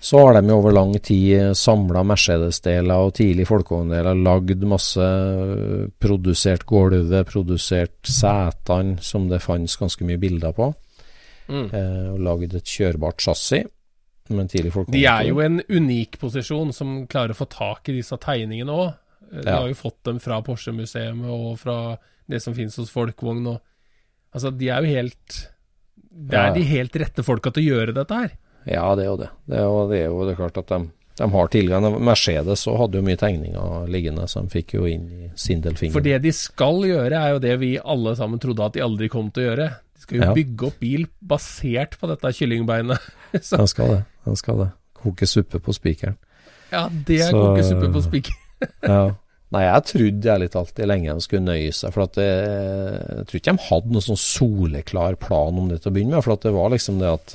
[0.00, 6.64] så har de over lang tid samla Mercedes-deler og tidlig folkevogndeler, lagd masse øh, produsert
[6.66, 10.70] gulvet, produsert setene, som det fantes ganske mye bilder på,
[11.50, 11.64] Mm.
[11.74, 13.64] eh, og lagd et kjørbart chassis.
[14.30, 17.96] Men tidlig folkevogn De er jo en unik posisjon som klarer å få tak i
[17.96, 18.92] disse tegningene òg.
[19.32, 19.56] De Ja.
[19.58, 23.44] har jo fått dem fra Porsche-museet og fra det som finnes hos Folkevogn.
[23.48, 23.60] Og,
[24.32, 25.48] altså, de er jo helt
[26.12, 26.52] Det er Ja.
[26.54, 28.30] de helt rette folka til å gjøre dette her.
[28.68, 29.28] Ja, det er jo det.
[29.48, 30.78] Det er jo, det er jo det er klart at de,
[31.20, 31.86] de har tilgang.
[32.04, 35.94] Mercedes hadde jo mye tegninger liggende, så de fikk jo inn i Sindelfingeren.
[35.96, 39.08] For det de skal gjøre, er jo det vi alle sammen trodde at de aldri
[39.12, 39.68] kom til å gjøre.
[39.96, 40.34] De skal jo Ja.
[40.36, 43.10] bygge opp bil basert på dette kyllingbeinet.
[43.40, 44.02] Så, De skal det.
[44.26, 44.70] De skal det.
[45.00, 46.16] Koke suppe på spikeren.
[46.72, 48.46] ja, det er Så- kokesuppe på spikeren.
[48.84, 49.02] Ja.
[49.50, 51.90] Nei, jeg trodde ærlig talt alltid lenge de skulle nøye seg.
[51.94, 55.90] For at det, jeg tror ikke de hadde noen sånn soleklar plan om det til
[55.90, 56.22] å begynne med.
[56.22, 57.34] For at det var liksom det at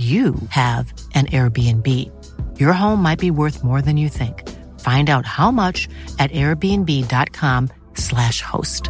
[0.00, 1.86] you have an Airbnb.
[2.58, 4.48] Your home might be worth more than you think.
[4.80, 8.88] Find out how much at airbnb.com/slash host.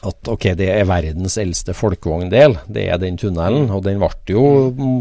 [0.00, 3.66] at ok, det er verdens eldste folkevogndel, det er den tunnelen.
[3.68, 4.44] Og den ble jo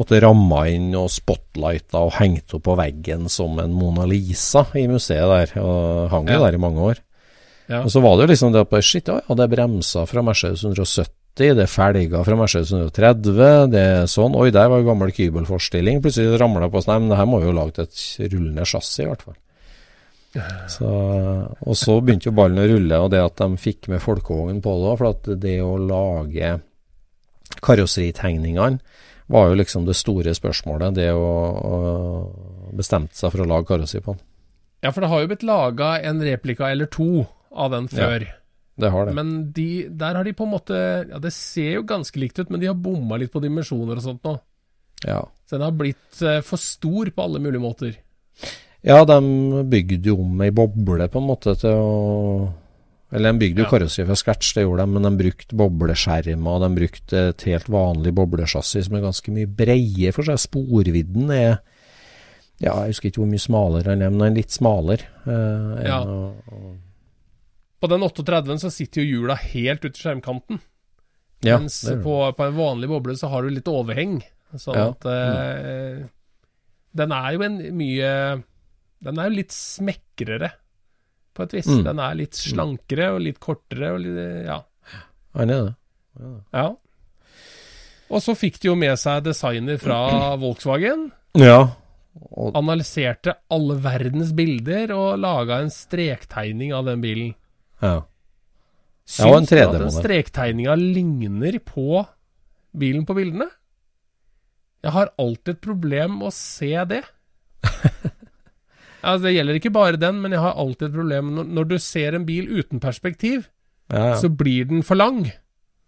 [0.04, 4.88] på ramma inn og spotlighta og hengt opp på veggen som en Mona Lisa i
[4.92, 5.54] museet der.
[5.64, 6.40] Og hang jo Ja.
[6.46, 6.96] der i mange år.
[7.70, 7.84] Ja.
[7.84, 10.64] Og så var det jo liksom det at shit, ja, ja, det bremsa fra Mercedes
[10.64, 11.08] 170,
[11.39, 14.36] det er felger fra Mercedes 130, det er sånn.
[14.36, 16.02] Oi, der var gammel kybelforstilling.
[16.04, 16.89] Plutselig ramla det på oss.
[16.89, 18.02] nei, men det her må vi jo lage et
[18.34, 19.38] rullende chassis, i hvert fall.
[20.69, 20.89] Så,
[21.65, 24.75] og så begynte jo ballen å rulle, og det at de fikk med folkevognen på
[24.75, 24.97] det òg.
[24.99, 26.52] For at det å lage
[27.65, 28.78] karosseritegningene
[29.30, 30.97] var jo liksom det store spørsmålet.
[30.99, 31.30] Det å,
[31.71, 34.25] å bestemte seg for å lage karosseri på den.
[34.86, 38.28] Ja, for det har jo blitt laga en replika eller to av den før.
[38.80, 39.13] Det har det.
[39.18, 40.78] Men de, der har de på en måte
[41.10, 44.06] Ja, det ser jo ganske likt ut, men de har bomma litt på dimensjoner og
[44.06, 44.38] sånt nå.
[45.06, 45.24] ja.
[45.50, 47.96] Så den har blitt eh, for stor på alle mulige måter.
[48.86, 52.53] Ja, de bygde jo om ei boble på en måte til å
[53.12, 53.70] Eller de bygde jo Ja.
[53.72, 56.60] karosseri fra scratch, det gjorde de, men de brukte bobleskjermer.
[56.62, 60.38] De brukte et helt vanlig boblesjassi som er ganske mye breie, for seg.
[60.38, 61.58] Sporvidden er
[62.62, 65.06] Ja, jeg husker ikke hvor mye smalere den er, men den er litt smalere.
[65.26, 66.03] Eh, Ja.
[66.03, 66.78] å- å-
[67.80, 70.59] På den 38-en så sitter jo hjula helt ute i skjermkanten.
[71.47, 74.17] ja, mens på, på en vanlig boble så har du litt overheng.
[74.59, 74.88] Sånn Ja.
[74.89, 76.05] at eh,
[76.97, 78.09] Den er jo en mye
[79.05, 80.49] Den er jo litt smekrere,
[81.38, 81.67] på et vis.
[81.69, 81.84] Mm.
[81.86, 84.63] Den er litt slankere og litt kortere og litt Ja.
[85.38, 85.75] Han er det.
[86.51, 86.67] ja.
[88.09, 89.99] Og så fikk de jo med seg designer fra
[90.41, 91.11] Volkswagen.
[91.38, 91.59] Ja.
[92.34, 97.36] Og, Analyserte alle verdens bilder og laga en strektegning av den bilen.
[97.82, 97.97] Ja.
[99.09, 100.03] Ja, og en Syns du at den 3D-modell.
[100.03, 102.03] strektegninga ligner på
[102.77, 103.47] bilen på bildene?
[104.86, 107.01] Jeg har alltid et problem med å se det.
[109.01, 111.77] altså, det gjelder ikke bare den, men jeg har alltid et problem når, når du
[111.82, 113.49] ser en bil uten perspektiv,
[113.89, 114.17] ja, ja.
[114.21, 115.25] så blir den for lang.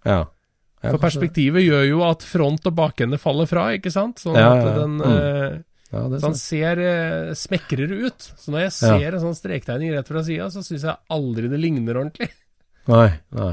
[0.08, 0.24] ja.
[0.82, 4.18] For perspektivet gjør jo at front og bakende faller fra, ikke sant?
[4.24, 5.60] Sånn at den Mm.
[5.92, 8.28] Ja, det så han ser eh, smekrere ut.
[8.40, 8.98] Så når jeg Ja.
[8.98, 12.30] ser en sånn strektegning rett fra sida, så syns jeg aldri det ligner ordentlig.
[12.88, 13.52] Nei, nei.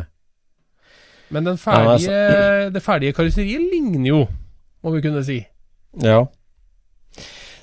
[1.31, 4.21] Men den Ja, altså- ferdige, det ferdige karosseriet ligner jo,
[4.83, 5.41] må vi kunne si.
[6.01, 6.23] Ja.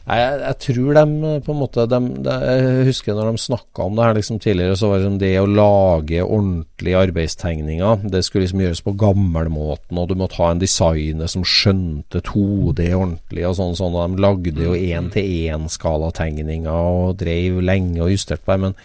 [0.05, 3.95] Jeg, jeg tror de på en måte de, de, Jeg husker når de snakka om
[3.97, 8.45] det her liksom tidligere, så var det liksom det å lage ordentlige arbeidstegninger Det skulle
[8.45, 13.57] liksom gjøres på gammelmåten, og du måtte ha en designer som skjønte 2D ordentlig og
[13.57, 13.73] sånn.
[13.79, 18.61] sånn og De lagde jo én-til-én-skalategninger og drev lenge og justerte på det.
[18.61, 18.77] Men,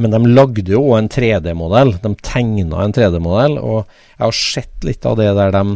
[0.00, 1.98] men de lagde jo en 3D-modell.
[2.00, 3.84] De tegna en 3D-modell, og
[4.16, 5.66] jeg har sett litt av det der de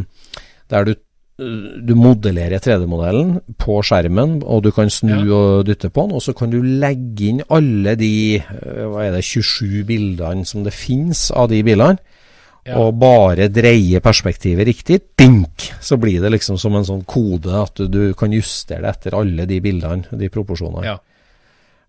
[0.71, 0.93] der du
[1.41, 6.35] du modellerer 3D-modellen på skjermen, og du kan snu og dytte på den, og så
[6.37, 11.29] kan du legge inn alle de eh, hva er det, 27 bildene som det finnes
[11.33, 11.97] av de bilene,
[12.61, 12.75] Ja.
[12.77, 17.81] og bare dreie perspektivet riktig, dink, så blir det liksom som en sånn kode at
[17.89, 20.85] du, kan justere det etter alle de bildene, de proporsjonene.
[20.85, 20.99] Ja.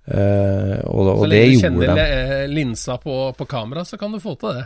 [0.06, 4.18] Eh, og Så og det lenge du kjenner linsa på, på kamera, så kan du
[4.18, 4.64] få til det.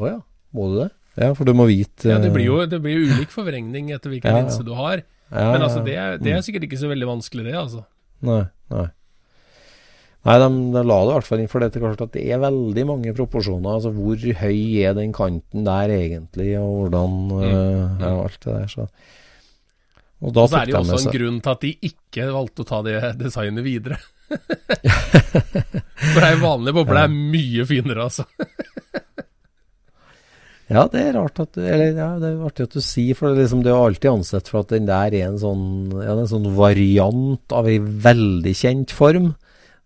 [0.00, 0.16] Å ja,
[0.56, 0.88] må du det?
[1.16, 4.28] Ja, for du må vite Ja, det blir jo det blir ulik forvrengning etter hvilken
[4.30, 4.44] Ja, ja.
[4.44, 5.00] linse du har.
[5.30, 7.84] ja, Men altså, det det er sikkert ikke så veldig vanskelig, det, altså.
[8.26, 8.42] Nei,
[8.74, 8.86] nei.
[10.26, 12.24] Nei, de, de la det i hvert fall inn, for det er klart at det
[12.34, 13.76] er veldig mange proporsjoner.
[13.78, 18.66] Altså hvor høy er den kanten der egentlig, og hvordan øh, ja, alt det der.
[18.72, 18.88] Så.
[20.26, 22.26] Og da Og så er det jo de også en grunn til at de ikke
[22.34, 24.00] valgte å ta det designet videre.
[26.14, 28.26] For ei vanlig boble er mye finere, altså.
[30.68, 33.36] Ja, det er rart at Eller ja, det er artig at du sier, for det
[33.38, 36.22] er, liksom, det er alltid ansett for at den der er en sånn, ja, er
[36.24, 39.34] en sånn variant av ei veldig kjent form.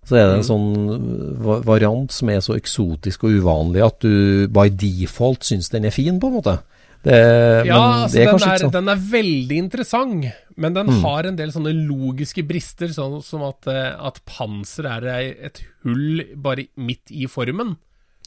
[0.09, 0.49] Så er det en Mm.
[0.49, 5.91] sånn variant som er så eksotisk og uvanlig at du by default syns den er
[5.95, 6.57] fin, på en måte.
[7.05, 8.73] Det, Ja, altså, den, er, sånn.
[8.73, 10.27] den er veldig interessant,
[10.57, 11.03] men den Mm.
[11.03, 16.25] har en del sånne logiske brister, sånn som at, eh, at panser er et hull
[16.37, 17.77] bare midt i formen.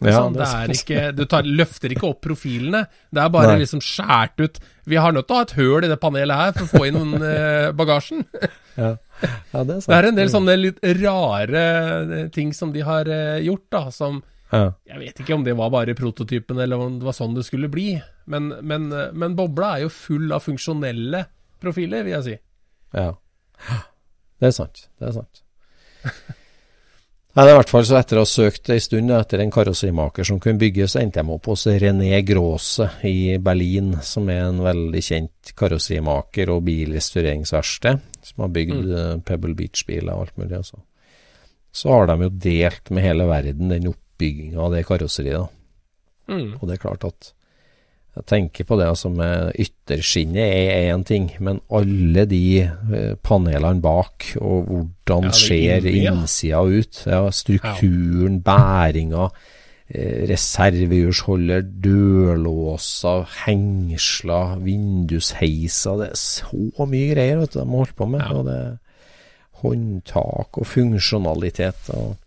[0.02, 2.88] Ja, sånn, det er er ikke, du tar, løfter ikke opp profilene.
[3.14, 3.62] Det er bare Nei.
[3.62, 4.58] liksom skjært ut.
[4.90, 6.88] Vi har nødt til å ha et høl i det panelet her for å få
[6.90, 8.26] inn noen, eh, bagasjen.
[8.74, 8.96] Ja.
[9.22, 9.92] ja, det er sant.
[9.92, 13.86] Det er en del sånne litt rare eh, ting som de har eh, gjort, da,
[13.94, 14.24] som
[14.54, 14.68] ja.
[14.86, 17.72] Jeg vet ikke om det var bare prototypen, eller om det var sånn det skulle
[17.74, 17.96] bli.
[18.30, 21.24] Men, men, eh, men bobla er jo full av funksjonelle
[21.64, 22.36] profiler, vil jeg si.
[22.94, 23.10] Ja.
[24.38, 24.88] Det er sant.
[25.00, 25.44] Det er sant.
[27.34, 30.28] Nei, det i hvert fall så Etter å ha søkt en stund etter en karosserimaker
[30.28, 34.60] som kunne bygge, så endte jeg opp hos René Gråse i Berlin, som er en
[34.62, 39.24] veldig kjent karosserimaker og bilrestaureringsverksted, som har bygd mm.
[39.26, 40.60] Pebble Beach-biler og alt mulig.
[40.60, 40.78] Også.
[41.74, 45.58] Så har de jo delt med hele verden den oppbygginga av det karosseriet.
[46.30, 46.52] Mm.
[46.60, 47.34] Og det er klart at
[48.14, 53.82] jeg tenker på det altså med ytterskinnet er én ting, men alle de eh, panelene
[53.82, 59.32] bak, og hvordan Ja, ser innsida ut, ja, strukturen, bæringa,
[59.90, 68.06] eh, reservehjulsholder, dørlåser, hengsler, vindusheiser Det er så mye greier vet du, de holdt på
[68.06, 68.22] med.
[68.22, 68.34] Ja.
[68.38, 68.62] og det
[69.64, 71.90] Håndtak og funksjonalitet.
[71.96, 72.18] og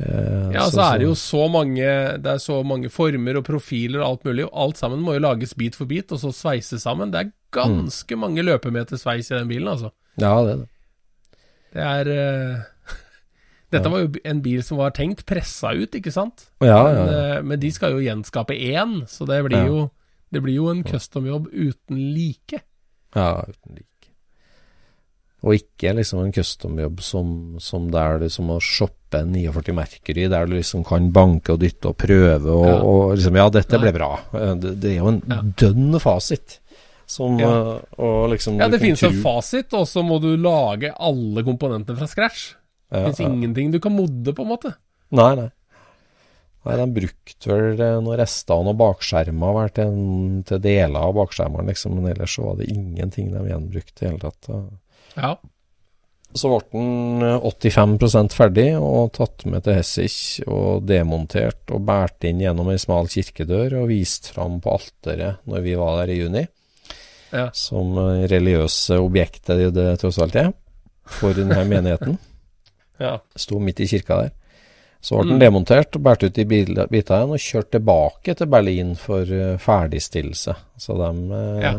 [0.00, 1.86] eh, Ja, så er det jo så mange
[2.22, 5.24] Det er så mange former og profiler og alt mulig, og alt sammen må jo
[5.24, 7.10] lages bit for bit, og så sveises sammen.
[7.12, 9.90] Det er ganske mange løpemeter sveis i den bilen, altså.
[10.20, 10.68] Ja, det er det.
[11.76, 12.64] Det er eh,
[13.72, 16.46] Dette var jo en bil som var tenkt pressa ut, ikke sant?
[16.62, 17.18] Ja, ja, Men, ja.
[17.36, 19.66] eh, men de skal jo gjenskape én, så det blir Ja.
[19.66, 19.90] jo
[20.32, 22.58] Det blir jo en customjobb uten like.
[23.14, 23.86] Ja, uten like.
[25.46, 27.28] Og ikke liksom en customjobb som,
[27.62, 31.60] som der du som å shoppe en 49 Mercury, der du liksom kan banke og
[31.62, 32.78] dytte og prøve og, Ja.
[32.82, 34.08] og liksom Ja, dette ble bra.
[34.34, 35.40] Eh, Det, det er jo en Ja.
[35.42, 36.58] dønn fasit.
[37.06, 37.76] Som Ja.
[37.76, 41.96] eh, Og liksom Ja, det finnes en fasit, og så må du lage alle komponentene
[41.96, 42.54] fra scratch.
[42.90, 43.28] Det fins ja.
[43.28, 44.74] ingenting du kan modde, på en måte.
[45.12, 45.50] Nei, nei.
[46.66, 51.68] Nei, De brukte vel eh, noen rester av noen bakskjermer til, til deler av bakskjermene,
[51.70, 54.48] liksom, men ellers så var det ingenting de gjenbrukte i det hele tatt.
[55.16, 55.36] Ja.
[56.36, 62.42] Så ble den 85% ferdig og tatt med til Hessich og demontert og båret inn
[62.44, 66.42] gjennom ei smal kirkedør og vist fram på alteret når vi var der i juni.
[67.32, 67.48] Ja.
[67.56, 70.52] Som eh, religiøse objektet det det tross alt er
[71.18, 72.18] for denne menigheten.
[73.00, 73.16] Ja.
[73.36, 74.34] Sto midt i kirka der.
[75.00, 75.42] Så ble den Mm.
[75.44, 80.54] demontert og båret ut i biter igjen og kjørt tilbake til Berlin for eh, ferdigstillelse.
[80.80, 81.74] Så de eh, Ja.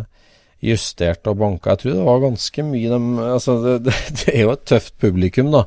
[0.64, 1.76] Justerte og banka.
[1.76, 2.99] Jeg tror det var ganske mye de
[3.30, 5.66] Altså, det, det, det er jo et tøft publikum, da.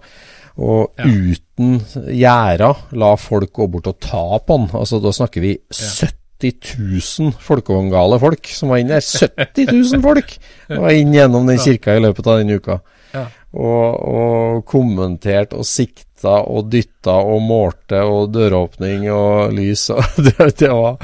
[0.61, 1.07] Og Ja.
[1.07, 1.79] uten
[2.11, 4.69] gjerda la folk gå bort og ta på den.
[4.77, 9.05] Altså, da snakker vi 70 000 folkevogngale folk som var inne der.
[9.37, 10.35] 70 000 folk
[10.69, 12.81] var inn gjennom den kirka i løpet av den uka.
[13.15, 13.27] Ja.
[13.51, 20.37] Og, og kommentert og sikta og dytta og målte og døråpning og lys og det,
[20.61, 20.99] det, var,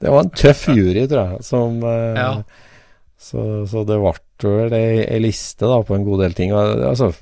[0.00, 2.32] det var en tøff jury, tror jeg, som eh, Ja.
[3.22, 4.12] Så, så det ble
[4.42, 6.50] vel ei, liste da, på en god del ting.
[6.54, 7.12] Altså,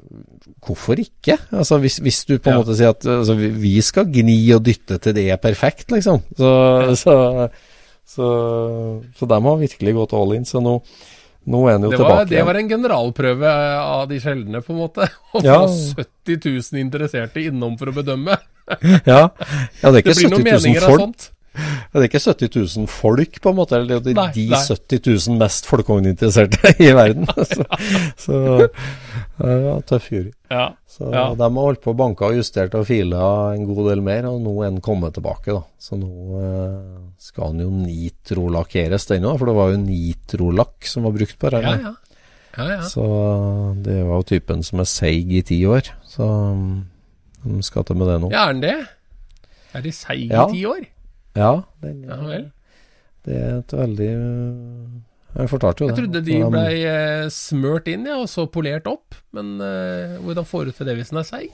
[0.65, 1.37] hvorfor ikke?
[1.53, 2.63] Altså, hvis, hvis du på en Ja.
[2.63, 6.23] måte sier at altså, vi, skal gni og dytte til det er perfekt, liksom.
[6.39, 6.51] Så,
[7.03, 7.15] så,
[8.09, 8.29] så,
[9.17, 10.47] så de har virkelig gått all in.
[10.49, 10.79] Så nå,
[11.51, 12.49] nå er en jo Det tilbake var, det igjen.
[12.49, 15.11] var en generalprøve av de sjeldne, på en måte.
[15.37, 15.59] Å Ja.
[15.67, 16.41] få 70
[16.73, 18.39] 000 interesserte innom for å bedømme.
[19.03, 19.25] Ja.
[19.83, 21.01] ja, det er ikke det 70 000 folk.
[21.03, 21.25] sånt.
[21.53, 23.75] Det er ikke 70 000 folk, på en måte.
[23.81, 24.61] Eller det er Nei, de nei.
[24.63, 27.27] 70 000 mest folkevogninteresserte i verden.
[27.35, 27.65] så
[28.21, 28.37] så
[29.41, 30.31] var tøff jury.
[30.53, 30.69] Ja.
[30.87, 31.25] Så Ja.
[31.35, 34.39] de har holdt på å banke og justert og fila en god del mer, og
[34.45, 35.51] nå er den kommet tilbake.
[35.57, 35.63] da.
[35.81, 41.09] Så nå eh, skal den jo nitrolakkeres, den òg, for det var jo nitrolakk som
[41.09, 41.67] var brukt på den.
[41.67, 41.95] Ja, ja.
[42.59, 42.81] ja, ja.
[42.87, 43.03] Så
[43.83, 45.91] det var jo typen som er seig i ti år.
[46.07, 46.79] Så mm,
[47.49, 48.31] de skal til med det nå.
[48.35, 48.77] ja, er den det?
[49.75, 50.47] Er de seige Ja.
[50.49, 50.87] i ti år?
[51.37, 51.53] Ja,
[51.83, 52.51] den, Ja vel.
[53.27, 54.99] det er et veldig øh,
[55.37, 56.03] Jeg fortalte jo Jeg det.
[56.05, 59.15] trodde de Så ble eh, smørt inn, ja, og så polert opp.
[59.37, 61.53] Men uh, hvordan får du til det hvis den er seig?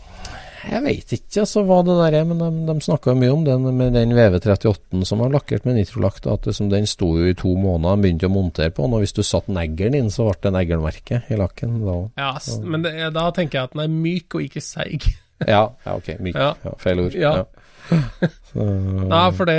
[0.66, 3.66] Jeg veit ikke altså, hva det der er, men de, de snakka mye om den
[3.76, 6.24] med den VV38 som var lakkert med nitrolakt.
[6.26, 8.96] At liksom, den sto jo i to måneder, de begynte å montere på den.
[8.96, 11.76] Og hvis du satte neglen inn, så ble det neglemerke i lakken.
[11.84, 15.04] da Ja, s- men det, da tenker jeg at den er myk og ikke seig.
[15.44, 16.14] Ja, ja ok.
[16.24, 16.34] Myk.
[16.40, 16.54] Ja.
[16.64, 16.72] Ja.
[16.80, 17.12] feil ord.
[17.20, 17.44] Ja.
[19.12, 19.58] Nei, for det,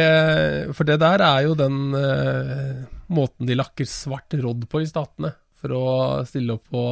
[0.75, 5.33] for det der er jo den uh, måten de lakker svart rodd på i statene.
[5.57, 5.85] For å
[6.27, 6.83] stille opp på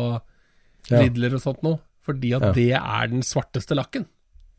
[0.91, 1.01] Ja.
[1.01, 1.79] Og sånt noe.
[2.05, 2.51] Fordi at Ja.
[2.53, 4.05] det er den svarteste lakken.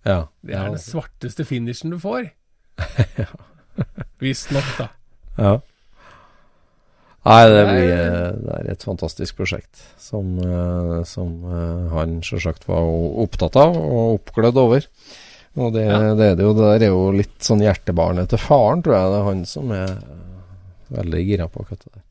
[0.05, 0.27] ja.
[0.43, 0.71] Det er ja.
[0.75, 2.33] den svarteste finishen du får.
[4.23, 4.89] Visstnok, da.
[5.39, 5.61] Ja.
[7.27, 11.43] Nei, det, blir, eh, det er et fantastisk prosjekt som, eh, som
[11.91, 12.87] han selvsagt var
[13.27, 14.87] opptatt av og oppglødd over.
[15.57, 16.15] Og det, Ja.
[16.15, 19.13] det er det jo det der er jo litt sånn hjertebarnet til faren, tror jeg.
[19.13, 19.95] Det er han som er
[20.93, 22.03] veldig gira på å det der.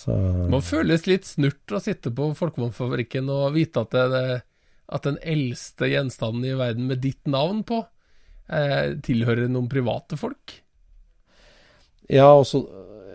[0.00, 0.16] Så
[0.48, 4.42] Man føles litt snurt å sitte på Folkevognfabrikken og vite at, det,
[4.88, 7.82] at den eldste gjenstanden i verden med ditt navn på,
[8.48, 10.56] eh, tilhører noen private folk.
[12.08, 12.64] Ja, også,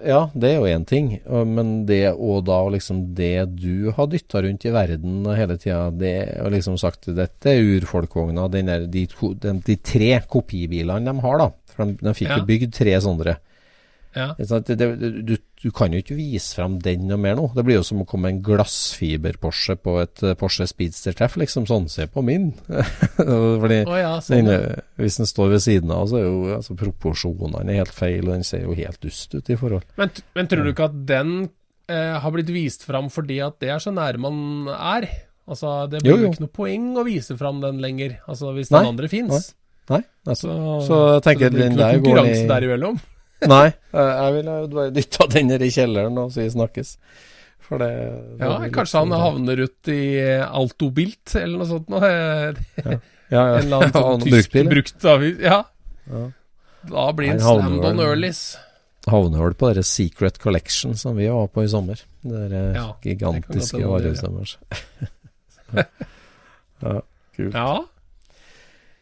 [0.06, 1.10] ja, det er jo én ting.
[1.50, 6.14] Men det og da liksom det du har dytta rundt i verden hele tida, det
[6.44, 8.48] og liksom sagt dette er urfolkvogna.
[8.54, 9.06] De, de,
[9.66, 11.50] de tre kopibilene de har, da.
[11.76, 12.38] For de, de fikk Ja.
[12.40, 13.38] jo bygd tre sånne.
[14.16, 14.30] Ja.
[14.40, 14.88] Det, det,
[15.28, 17.50] du, du kan jo ikke vise frem den noe mer nå.
[17.56, 21.66] Det blir jo som å komme en glassfiber-Porsche på et eh, Porsche Speedster-treff, liksom.
[21.68, 22.52] Sånn, se på min.
[23.18, 24.48] Fordi oh, ja, sånn.
[24.52, 24.60] ja.
[24.78, 28.38] eh, hvis den står ved siden av, så er jo altså, proporsjonene helt feil, og
[28.38, 29.86] den ser jo helt dust ut i forhold.
[30.00, 31.36] Men, men tror du ikke at den
[31.92, 35.10] eh, har blitt vist fram fordi at det er så nær man er?
[35.46, 36.32] Altså, det blir jo jo.
[36.34, 39.52] ikke noe poeng å vise fram den lenger, altså hvis Nei, den andre fins.
[39.92, 40.88] Nei, Så, nettopp.
[40.88, 42.96] Så jeg tenker det blir ikke noe konkurranse i- der imellom.
[43.54, 46.96] Nei, eh, jeg ville jo bare dytta den ned i kjelleren og si snakkes.
[47.66, 47.90] For det,
[48.38, 50.02] det Ja, kanskje han sånn- havner ut i
[50.46, 51.90] Altobilt eller noe sånt.
[51.90, 52.10] noe.
[52.86, 52.98] Ja.
[53.32, 54.70] ja, ja, En eller annen ja, sånn tysk brukt ja.
[54.76, 55.40] bruktavis.
[55.42, 55.58] Ja.
[56.12, 56.24] Ja.
[56.92, 58.44] Da blir Han slammed on earlies.
[59.10, 61.98] Havner vel på deres Secret Collection som vi var på i sommer.
[62.22, 64.58] Det der Ja, gigantiske varehuset deres.
[66.82, 67.02] ja,
[67.36, 67.54] kult.
[67.54, 67.86] Ja.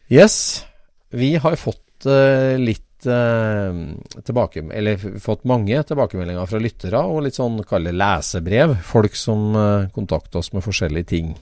[0.08, 0.64] Yes,
[1.10, 3.78] vi har fått uh, litt eh,
[4.24, 8.76] tilbake, eller fått mange tilbakemeldinger fra lyttere, og litt sånn kalle lesebrev.
[8.86, 11.36] Folk som eh, kontakter oss med forskjellige ting.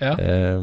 [0.00, 0.16] ja.
[0.18, 0.62] Eh,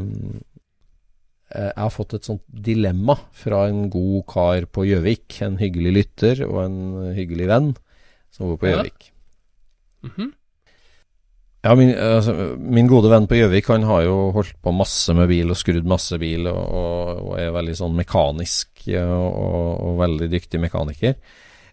[1.54, 5.36] jeg har fått et sånt dilemma fra en god kar på Gjøvik.
[5.46, 6.78] En hyggelig lytter og en
[7.14, 7.68] hyggelig venn
[8.34, 8.80] som bor på Ja.
[8.82, 10.32] Mm Mhm.
[11.64, 15.30] Ja, min, altså, min gode venn på Gjøvik han har jo holdt på masse med
[15.30, 20.28] bil og skrudd masse bil, og, og, og er veldig sånn mekanisk og, og veldig
[20.34, 21.16] dyktig mekaniker.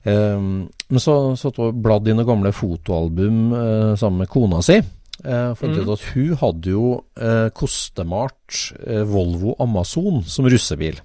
[0.07, 4.79] Um, men så og bladde i noen gamle fotoalbum uh, sammen med kona si,
[5.21, 5.83] Uh, fant Mm.
[5.83, 6.85] ut at hun hadde jo
[7.21, 10.97] uh, kostemalt uh, Volvo Amazon som russebil.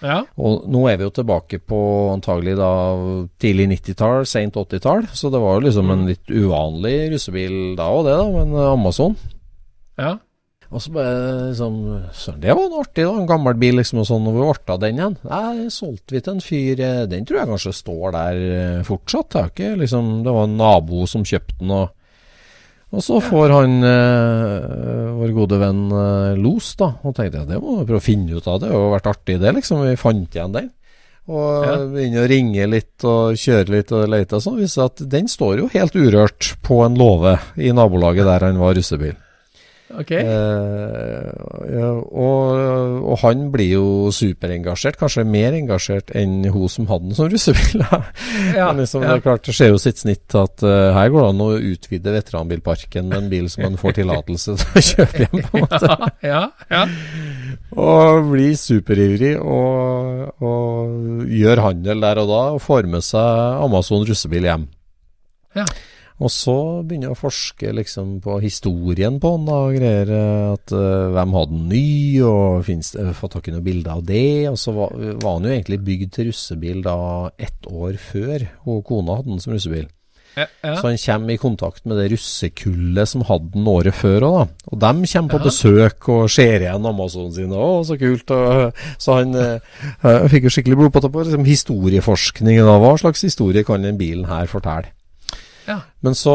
[0.00, 0.22] Ja.
[0.40, 1.78] Og nå er vi jo tilbake på
[2.14, 2.70] antagelig da
[3.42, 5.06] tidlig 90-tall, sent 80-tall.
[5.12, 8.26] Så det var jo liksom en litt uvanlig russebil da og det, da.
[8.38, 9.16] Men eh, Amazon.
[10.00, 10.16] Ja.
[10.70, 11.14] Og så bare
[11.50, 11.78] liksom
[12.14, 13.12] Søren, det var noe artig, da.
[13.18, 14.00] En gammel bil, liksom.
[14.04, 14.28] Og sånn.
[14.30, 15.16] Og vi ble den igjen?
[15.28, 16.80] Nei, solgte vi til en fyr.
[16.86, 19.32] eh, Den tror jeg kanskje står der eh, fortsatt.
[19.34, 21.74] Det, ikke, liksom, det var en nabo som kjøpte den.
[21.76, 21.96] og
[22.90, 27.60] og så får han, eh, vår gode venn eh, los, da, og tenkte jeg det
[27.62, 28.60] må vi prøve å finne ut av.
[28.60, 29.84] Det har jo vært artig, det, liksom.
[29.86, 30.70] Vi fant igjen den.
[31.30, 31.76] Og Ja.
[31.86, 34.34] begynner å ringe litt og kjøre litt og lete.
[34.34, 38.40] og sånn, viser at den står jo helt urørt på en låve i nabolaget der
[38.48, 39.14] han var russebil.
[39.98, 40.10] Ok.
[40.14, 42.60] Eh, og,
[43.02, 47.82] og han blir jo superengasjert, kanskje mer engasjert enn hun som hadde den som russebil.
[48.60, 49.14] Ja, liksom, ja.
[49.14, 51.48] Det er klart, det skjer jo sitt snitt at uh, her går det an å
[51.72, 55.44] utvide veteranbilparken med en bil som man får tillatelse til å kjøpe hjem.
[55.44, 56.10] på en måte.
[56.32, 56.82] ja, ja.
[57.80, 64.06] Og blir superivrig og, og gjør handel der og da, og får med seg Amazon
[64.08, 64.66] russebil hjem.
[65.58, 65.66] Ja.
[66.20, 66.54] Og så
[66.84, 71.36] begynner jeg å forske liksom på historien på han og greier eh, at uh, hvem
[71.38, 71.86] hadde han ny,
[72.28, 74.26] og finnes uh, få tak i noen bilder av det.
[74.50, 74.92] Og så var,
[75.22, 76.98] var han jo egentlig bygd til russebil da
[77.40, 79.88] ett år før hun kona hadde den som russebil.
[80.36, 80.74] ja, ja.
[80.76, 84.68] Så han kommer i kontakt med det russekullet som hadde den året før òg, da.
[84.68, 85.48] Og de kommer på Ja.
[85.48, 87.56] besøk og ser igjen Amazonen sine.
[87.56, 88.36] Å, så kult.
[88.36, 92.68] Og, så han uh, fikk jo skikkelig blod på liksom, historieforskningen.
[92.68, 92.80] Da.
[92.84, 94.92] Hva slags historie kan den bilen her fortelle?
[95.70, 95.78] Ja.
[96.02, 96.34] Men så,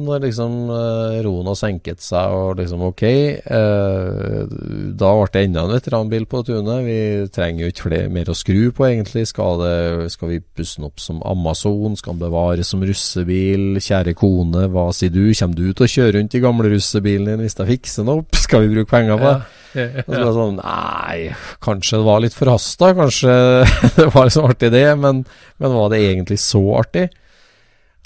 [0.00, 4.38] når liksom eh, roen har senket seg, og liksom ok eh,
[4.96, 6.86] Da ble det enda en veteranbil på tunet.
[6.86, 6.98] Vi
[7.34, 9.26] trenger jo ikke flere, mer å skru på, egentlig.
[9.30, 11.98] Skal, det, skal vi pusse den opp som Amazon?
[12.00, 13.76] Skal den bevares som russebil?
[13.84, 15.26] Kjære kone, hva sier du?
[15.36, 18.40] Kommer du til å kjøre rundt i gamle russebilen din hvis jeg fikser den opp?
[18.44, 19.36] Skal vi bruke penger på det?
[19.74, 21.18] Ja, Og så ble det sånn Nei,
[21.64, 22.94] kanskje det var litt forhasta.
[22.96, 23.36] Kanskje
[23.98, 24.86] det var liksom artig, det.
[25.02, 25.22] Men,
[25.60, 27.10] men var det egentlig så artig?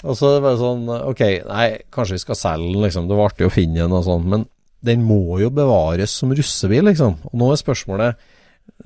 [0.05, 3.07] Og så er det bare sånn Ok, nei, kanskje vi skal selge den, liksom.
[3.09, 4.27] Det var artig å finne den og sånn.
[4.31, 4.45] Men
[4.85, 7.17] den må jo bevares som russebil, liksom.
[7.31, 8.29] Og nå er spørsmålet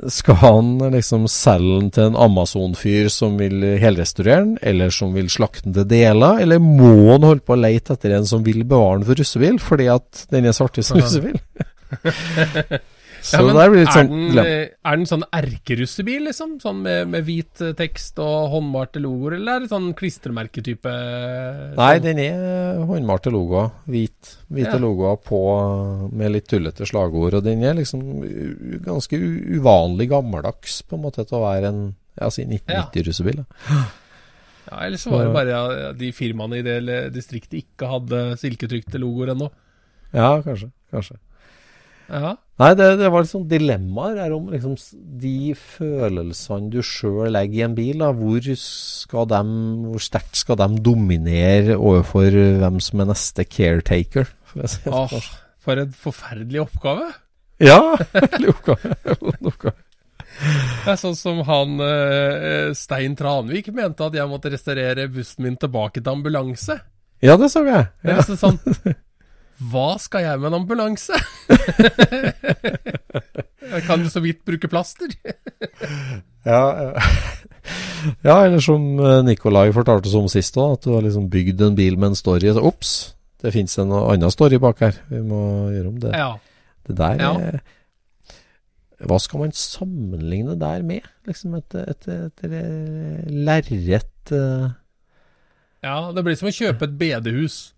[0.10, 5.30] skal han liksom selge den til en Amazon-fyr som vil helrestaurere den, eller som vil
[5.30, 8.64] slakte den til deler, eller må han holde på å leite etter en som vil
[8.64, 11.38] bevare den for russebil, fordi at den er så artig som russebil?
[13.24, 16.58] så Ja, men det blir det sånn er, den, eh, er den sånn erkerussebil, liksom?
[16.60, 20.94] Sånn med, med hvit eh, tekst og håndmalte logoer, eller er det sånn klistremerketype?
[21.78, 22.04] Nei, sånn?
[22.04, 23.72] den er håndmalte logoer.
[23.88, 24.82] Hvit, hvite Ja.
[24.84, 25.42] logoer på
[26.12, 27.40] med litt tullete slagord.
[27.40, 28.04] Og den er liksom
[28.84, 31.84] ganske uvanlig gammeldags på en måte til å være en
[32.20, 33.44] ja, si 1990-russebil.
[34.70, 39.00] Ja, Eller så var det bare ja, de firmaene i det distriktet ikke hadde silketrykte
[39.02, 39.50] logoer ennå.
[40.14, 40.70] Ja, kanskje.
[40.94, 41.18] kanskje.
[42.14, 42.34] Ja.
[42.62, 44.76] Nei, det, det var sånn dilemmaer her om liksom
[45.22, 48.04] de følelsene du sjøl legger i en bil.
[48.04, 48.12] Da.
[48.14, 49.40] Hvor, skal de,
[49.88, 54.30] hvor sterkt skal de dominere overfor hvem som er neste caretaker?
[54.52, 55.32] For si Åh, sånn.
[55.66, 57.10] for en forferdelig oppgave.
[57.64, 57.80] Ja,
[58.14, 58.94] veldig oppgave.
[59.42, 59.76] oppgave.
[60.34, 65.58] Det er sånn som han eh, Stein Tranvik mente at jeg måtte restaurere bussen min
[65.62, 66.78] tilbake til ambulanse.
[67.24, 67.90] Ja, det så jeg.
[68.04, 68.58] Det er sånn
[69.62, 71.14] Hva skal jeg med en ambulanse?
[73.74, 75.14] jeg kan jo så vidt bruke plaster.
[76.44, 76.62] Ja,
[78.24, 78.38] ja.
[78.44, 81.78] eller som eh, Nikolai fortalte oss om sist òg, at du har liksom bygd en
[81.78, 82.50] bil med en story.
[82.52, 85.00] Så, Ops, det fins en annen story bak her.
[85.12, 85.44] Vi må
[85.76, 86.12] gjøre om det.
[86.18, 86.34] Ja.
[86.88, 87.34] Det der Ja.
[87.40, 87.62] er
[89.04, 91.02] Hva skal man sammenligne der med?
[91.28, 94.72] Liksom et, et, et, et lerret uh...
[95.84, 97.74] ja, det blir som å kjøpe et bedehus.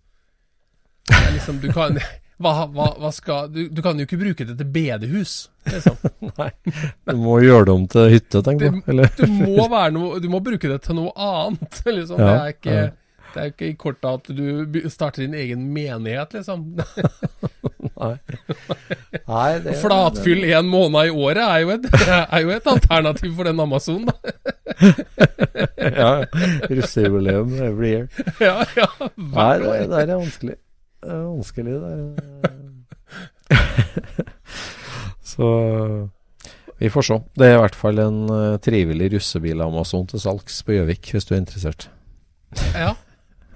[1.33, 1.99] Liksom, du kan
[2.37, 5.35] hva, hva, hva skal du, du kan jo ikke bruke det til bedehus,
[5.69, 5.95] liksom.
[6.39, 6.49] Nei,
[7.07, 8.83] du må gjøre det om til hytte, tenker jeg.
[8.91, 9.11] Eller?
[9.15, 9.25] Du
[10.19, 11.81] du må bruke det til noe annet.
[11.97, 12.19] Liksom.
[12.19, 12.87] Ja, det, er ikke, ja.
[13.33, 16.65] det er ikke i kortet at du starter din egen menighet, liksom.
[17.95, 18.15] Nei.
[19.29, 21.87] Nei det, Flatfyll en måned i året er jo et,
[22.25, 24.15] er jo et alternativ for den Amazon, da.
[25.79, 26.11] Ja,
[26.67, 28.07] russejubileum every year.
[28.43, 30.57] Ja, ja, Nei, det, det er vanskelig.
[31.05, 32.53] Det er vanskelig, det er
[35.35, 35.47] Så
[36.81, 37.17] vi får se.
[37.37, 41.27] Det er i hvert fall en uh, trivelig russebil Amazon til salgs på Gjøvik, hvis
[41.27, 41.87] du er interessert.
[42.75, 42.95] Ja.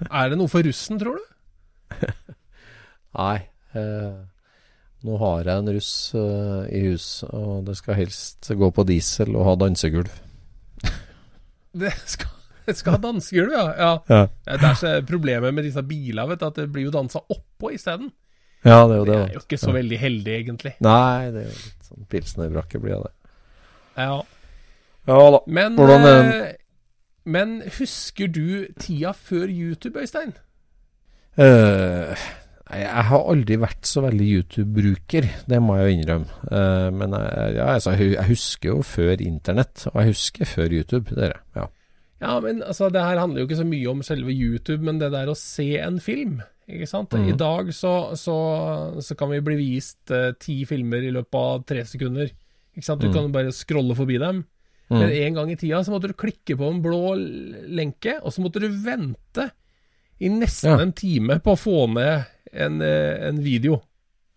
[0.08, 2.00] Er det noe for russen, tror du?
[3.20, 3.42] Nei.
[3.76, 4.24] Uh,
[5.04, 9.36] nå har jeg en russ uh, i hus, og det skal helst gå på diesel
[9.36, 10.12] og ha dansegulv.
[11.80, 12.32] Det skal,
[12.80, 13.66] Skal ha dansegulv, ja.
[13.78, 13.92] ja.
[14.08, 14.24] Ja.
[14.46, 17.72] Det er så problemet med disse bilene, vet du, at det blir jo dansa oppå
[17.76, 18.10] isteden.
[18.64, 19.22] ja, det er jo Det det.
[19.28, 20.74] er jo ikke så veldig heldig, egentlig.
[20.84, 23.14] Nei, det er jo litt sånn pilsnerbrakke blir det.
[24.00, 24.20] Ja.
[25.08, 25.40] Ja da.
[25.46, 26.52] Men, Hvordan er eh,
[27.30, 30.32] men husker du tida før YouTube, Øystein?
[31.38, 32.14] Uh,
[32.70, 36.38] jeg har aldri vært så veldig YouTube-bruker, det må jeg jo innrømme.
[36.50, 41.14] Uh, men jeg, ja, altså, jeg husker jo før internett, og jeg husker før YouTube.
[41.16, 41.40] Dere.
[41.56, 41.66] Ja.
[42.20, 45.12] Ja, men altså, det her handler jo ikke så mye om selve YouTube, men det
[45.14, 46.40] der å se en film.
[46.70, 47.14] Ikke sant?
[47.16, 47.30] Mm.
[47.32, 48.36] I dag så, så,
[49.02, 52.30] så kan vi bli vist uh, ti filmer i løpet av tre sekunder.
[52.76, 53.02] Ikke sant?
[53.02, 53.14] Du mm.
[53.16, 54.44] kan bare scrolle forbi dem.
[54.90, 54.98] Mm.
[54.98, 57.14] Men en gang i tida så måtte du klikke på en blå
[57.70, 59.48] lenke, og så måtte du vente
[60.20, 60.80] i nesten Ja.
[60.82, 63.80] en time på å få ned en, eh, en video.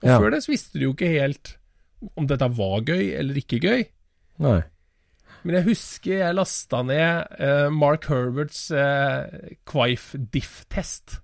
[0.03, 0.19] Og Ja.
[0.19, 1.57] før det så visste du jo ikke helt
[2.15, 3.85] om dette var gøy eller ikke gøy.
[4.39, 4.61] Nei.
[5.43, 9.27] Men jeg husker jeg lasta ned uh, Mark Herberts uh,
[9.69, 11.19] Quife-diff-test.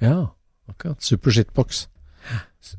[0.00, 0.30] Ja,
[0.70, 1.02] akkurat.
[1.04, 1.86] Super shitbox.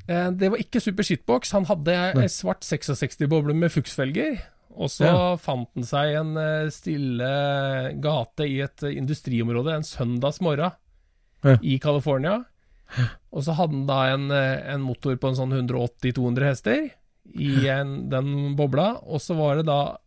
[0.07, 1.51] Eh, det var ikke Super Shitbox.
[1.57, 2.23] Han hadde Nei.
[2.25, 4.39] ei svart 66-boble med fuksfelger.
[4.77, 5.35] Og så Ja.
[5.41, 7.31] fant han seg en eh, stille
[8.01, 10.71] gate i et eh, industriområde en søndagsmorgen
[11.43, 11.57] Ja.
[11.61, 12.45] i California.
[13.33, 16.89] Og så hadde han da en, eh, en motor på en sånn 180-200 hester
[17.35, 19.01] i en, den bobla.
[19.03, 19.97] Og så var det da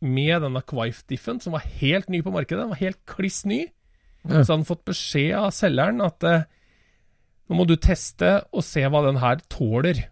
[0.00, 3.66] med denne Quaife-diffen, som var helt ny på markedet, den var helt kliss ny,
[4.24, 4.42] Ja.
[4.44, 6.42] så hadde han fått beskjed av selgeren at eh,
[7.48, 10.02] nå må du teste og se hva den her tåler.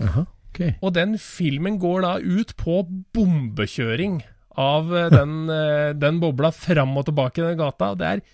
[0.00, 0.72] Aha, okay.
[0.82, 2.78] Og den filmen går da ut på
[3.14, 4.22] bombekjøring
[4.56, 7.92] av eh, den, eh, den bobla fram og tilbake i den gata.
[7.92, 8.24] Og Det er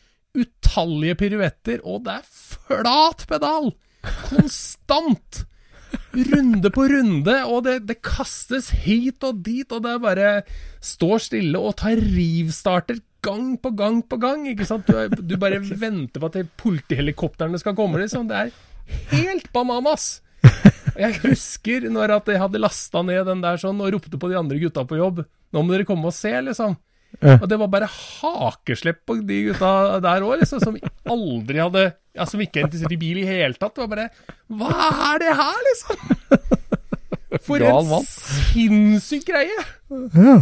[0.40, 3.72] utallige piruetter, og det er flat pedal!
[4.28, 5.44] Konstant!
[6.10, 10.30] Runde på runde, og det, det kastes hit og dit, og det er bare
[10.82, 14.48] står stille og tar rivstarter gang på gang på gang.
[14.50, 14.88] ikke sant?
[14.88, 18.28] Du, er, du bare venter på at politihelikoptrene skal komme, liksom.
[18.30, 18.52] Det er
[19.14, 20.18] helt bananas!
[21.00, 24.38] Jeg husker når at jeg hadde lasta ned den der sånn og ropte på de
[24.40, 25.22] andre gutta på jobb.
[25.54, 26.74] Nå må dere komme og se, liksom.
[27.20, 30.78] Og det var bare hakeslepp på de gutta der òg, liksom, som
[31.10, 33.74] aldri hadde Ja, som ikke er interessert i bil i hele tatt.
[33.76, 34.08] Det var bare
[34.48, 36.00] Hva er det her, liksom?
[37.46, 39.66] For en sinnssyk greie!
[39.90, 40.38] Ja.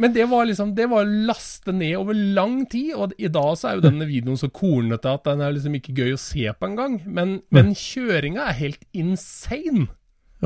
[0.00, 3.52] Men det var liksom Det var å laste ned over lang tid, og i dag
[3.58, 6.46] så er jo denne videoen så kornete at den er liksom ikke gøy å se
[6.56, 7.00] på engang.
[7.04, 9.88] Men, men kjøringa er helt insane.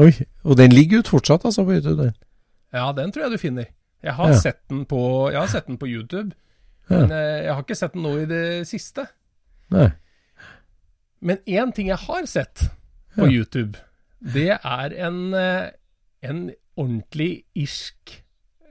[0.00, 0.10] Oi.
[0.42, 2.00] Og den ligger ut fortsatt, altså, på YouTube?
[2.02, 2.16] Den.
[2.74, 3.70] Ja, den tror jeg du finner.
[4.04, 4.38] Jeg har, Ja.
[4.38, 4.98] sett, den på,
[5.32, 6.34] jeg har sett den på YouTube,
[6.90, 6.98] Ja.
[7.00, 9.06] men eh, jeg har ikke sett den nå i det siste.
[9.72, 9.86] Nei.
[11.24, 12.66] Men én ting jeg har sett
[13.16, 13.24] på.
[13.30, 13.78] YouTube,
[14.20, 15.70] det er en, eh,
[16.22, 18.18] en ordentlig irsk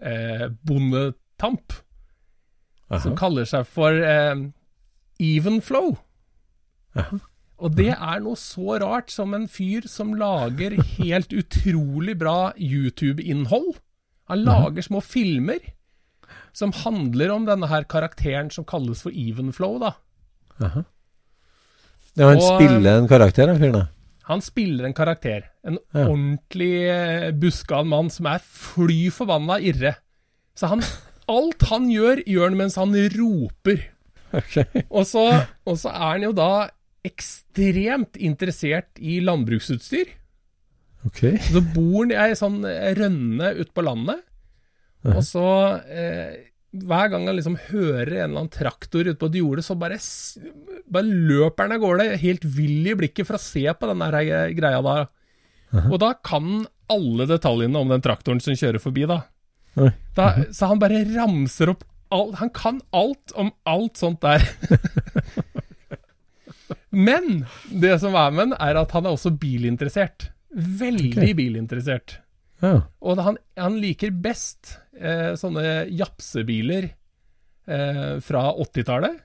[0.04, 1.74] eh, bondetamp
[3.02, 4.36] som kaller seg for eh,
[5.24, 5.96] Evenflow.
[6.96, 7.18] Aha.
[7.64, 13.78] Og det er noe så rart som en fyr som lager helt utrolig bra YouTube-innhold.
[14.34, 15.62] Han lager små filmer
[16.54, 19.94] som handler om denne her karakteren som kalles for Evenflow, da.
[20.62, 20.84] Aha.
[22.18, 23.88] Ja, han Og- spiller en karakter, den fyren?
[24.30, 25.50] Han spiller en karakter.
[25.66, 26.06] En Ja.
[26.08, 29.96] ordentlig buskan mann som er fly forbanna irre.
[30.56, 30.82] Så han
[31.28, 33.80] Alt han gjør, gjør han mens han roper.
[34.34, 34.66] Okay.
[34.92, 36.70] Og så, og så er han jo da
[37.06, 40.06] ekstremt interessert i landbruksutstyr.
[41.08, 41.22] Ok.
[41.50, 42.62] Så bor han i ei sånn
[43.00, 44.24] rønne ute på landet.
[45.12, 45.46] Og så
[45.92, 46.36] eh,
[46.72, 50.00] Hver gang han liksom hører en eller annen traktor ute på et jorde, så bare,
[50.88, 54.56] bare løper han av gårde, helt vill i blikket, for å se på denne her
[54.56, 55.12] greia der.
[55.90, 59.24] Og da kan alle detaljene om den traktoren som kjører forbi, da.
[59.74, 59.90] Oi.
[60.14, 61.80] da så han bare ramser opp
[62.14, 64.44] alt Han kan alt om alt sånt der.
[66.94, 70.28] Men det som er med han, er at han er også bilinteressert.
[70.54, 71.34] Veldig okay.
[71.38, 72.18] bilinteressert.
[72.64, 72.80] Ja.
[73.04, 76.92] Og han, han liker best eh, sånne japsebiler
[77.68, 79.24] eh, fra 80-tallet.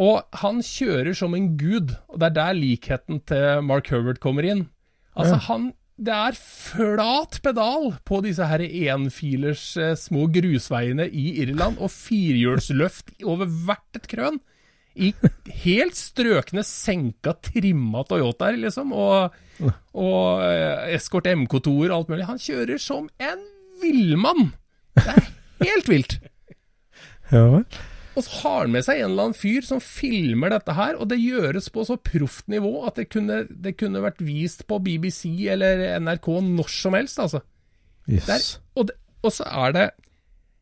[0.00, 4.46] Og han kjører som en gud, og det er der likheten til Mark Herbert kommer
[4.46, 4.66] inn.
[5.14, 5.44] Altså, Ja.
[5.50, 11.90] han Det er flat pedal på disse her enfilers eh, små grusveiene i Irland, og
[11.92, 14.40] firehjulsløft over hvert et krøn.
[14.98, 15.12] I
[15.62, 18.94] helt strøkne, senka, trimma Toyotaer, liksom.
[18.96, 19.36] Og,
[19.94, 22.26] og eh, Escort MK2-er og alt mulig.
[22.30, 23.46] Han kjører som en
[23.82, 24.50] villmann!
[24.98, 25.30] Det er
[25.62, 26.18] helt vilt.
[27.34, 27.64] ja vel.
[28.18, 31.08] Og så har han med seg en eller annen fyr som filmer dette her, og
[31.12, 35.46] det gjøres på så proft nivå at det kunne, det kunne vært vist på BBC
[35.52, 37.44] eller NRK når som helst, altså.
[38.10, 38.42] Der,
[38.74, 39.86] og, det, og så er det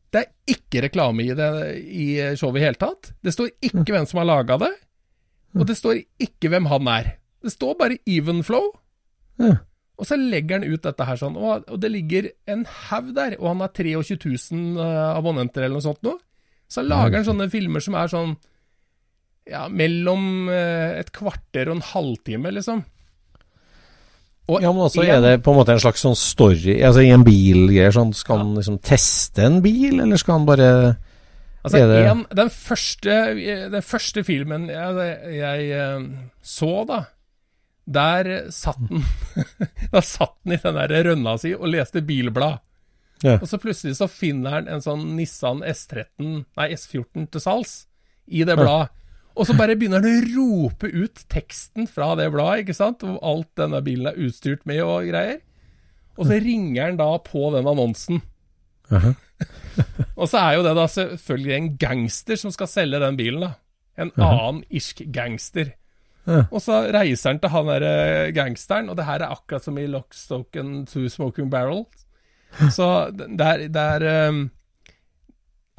[0.09, 2.05] Det er ikke reklame i, det, i
[2.39, 3.11] showet i hele tatt.
[3.21, 4.71] Det står ikke hvem som har laga det,
[5.57, 7.11] og det står ikke hvem han er.
[7.45, 8.71] Det står bare Evenflow.
[9.39, 9.55] Ja.
[9.99, 13.51] Og så legger han ut dette her sånn, og, det ligger en haug der, og
[13.51, 16.15] han har 23 000 uh, abonnenter eller noe sånt nå.
[16.71, 18.35] Så lager han sånne filmer som er sånn
[19.49, 22.85] ja, mellom uh, et kvarter og en halvtime, liksom.
[24.49, 27.03] Og Ja, men også en- er det på en måte en slags sånn story Altså
[27.05, 30.69] i en bilgreier sånn Skal han liksom teste en bil, eller skal han bare
[31.63, 33.15] Altså, det- en, den, første,
[33.69, 36.05] den første filmen jeg, jeg eh,
[36.41, 37.01] så, da
[37.85, 39.03] Der satt den
[39.93, 42.59] Da satt den i den der rønna si og leste bilblad.
[43.23, 43.33] Ja.
[43.41, 47.73] Og så plutselig så finner han en sånn Nissan S13, nei S14 til salgs
[48.31, 48.93] i det bladet.
[49.37, 53.05] Og så bare begynner han å rope ut teksten fra det bladet, ikke sant?
[53.05, 55.39] Hvor alt denne bilen er utstyrt med og greier.
[56.19, 58.23] Og så ringer han da på den annonsen.
[58.91, 59.13] Aha.
[60.19, 63.53] Og så er jo det da selvfølgelig en gangster som skal selge den bilen, da.
[63.99, 65.73] En annen irsk gangster.
[66.27, 66.43] Ja.
[66.51, 69.87] Og så reiser han til han derre gangsteren, og det her er akkurat som i
[69.89, 71.85] Lockstoken to Two Smoking Barrel.
[72.73, 74.43] Så det er, det er um,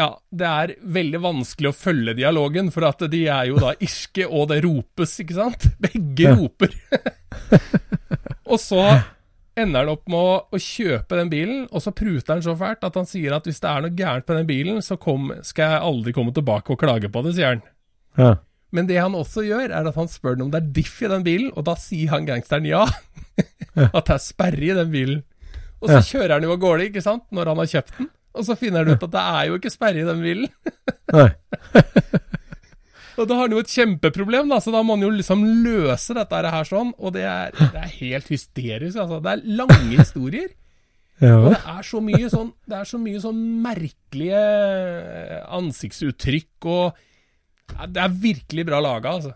[0.00, 4.24] Ja, det er veldig vanskelig å følge dialogen, for at de er jo da irske,
[4.24, 5.66] og det ropes, ikke sant?
[5.82, 6.36] Begge Ja.
[6.38, 6.72] roper.
[8.50, 8.80] og så
[9.60, 12.86] ender han opp med å, å kjøpe den bilen, og så pruter han så fælt
[12.86, 15.74] at han sier at hvis det er noe gærent med den bilen, så kom, skal
[15.74, 17.64] jeg aldri komme tilbake og klage på det, sier han.
[18.16, 18.30] Ja.
[18.72, 21.10] Men det han også gjør, er at han spør den om det er diff i
[21.10, 22.84] den bilen, og da sier han gangsteren ja.
[23.90, 25.20] at det er sperre i den bilen.
[25.80, 28.08] Og så kjører han jo av gårde, ikke sant, når han har kjøpt den.
[28.36, 30.50] Og så finner han ut at det er jo ikke sperre i den bilen.
[31.16, 31.30] Nei.
[33.20, 36.14] Og da har han jo et kjempeproblem, da, så da må han jo liksom løse
[36.16, 36.94] dette her sånn.
[36.96, 39.18] Og det er, det er helt hysterisk, altså.
[39.20, 40.48] Det er lange historier.
[41.20, 44.38] Ja, Og det er så mye sånn Det er så mye sånn merkelige
[45.52, 47.02] ansiktsuttrykk og
[47.92, 49.34] Det er virkelig bra laga, altså.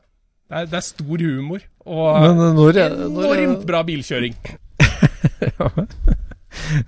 [0.49, 1.67] Det er, det er stor humor.
[1.85, 4.33] Og Men når, enormt bra bilkjøring.
[5.45, 5.69] Ja,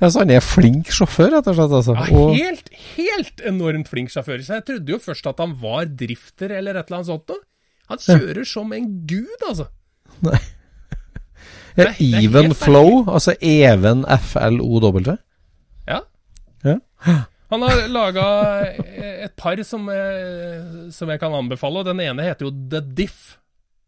[0.00, 1.74] så han er flink sjåfør, rett og slett.
[1.80, 1.94] Altså.
[1.98, 4.42] Ja, helt, helt enormt flink sjåfør.
[4.46, 7.42] Så jeg trodde jo først at han var drifter eller et eller annet sånt noe.
[7.90, 9.68] Han kjører som en gud, altså.
[10.26, 10.38] ja,
[11.76, 15.00] det er even flow, altså even FLOW.
[15.86, 16.00] Ja.
[16.66, 16.76] Ja.
[17.52, 18.24] Han har laga
[18.74, 23.36] et par som, eh, som jeg kan anbefale, og den ene heter jo The Diff.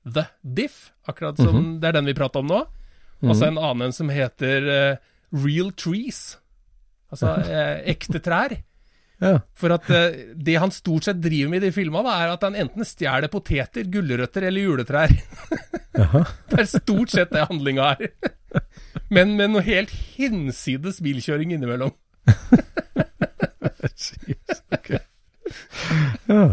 [0.06, 1.80] The Diff, akkurat som Mhm.
[1.80, 2.60] det er den vi prater om nå.
[3.24, 4.96] Og så en annen som heter eh,
[5.34, 6.38] Real Trees.
[7.12, 8.56] Altså eh, ekte trær.
[9.18, 9.40] Ja.
[9.58, 12.54] For at eh, det han stort sett driver med i de filmene, er at han
[12.54, 15.10] enten stjeler poteter, gulrøtter eller juletrær.
[15.98, 16.22] Jaha.
[16.52, 18.12] Det er stort sett det handlinga er.
[19.16, 21.90] Men med noe helt hinsides bilkjøring innimellom.
[26.30, 26.44] Ja.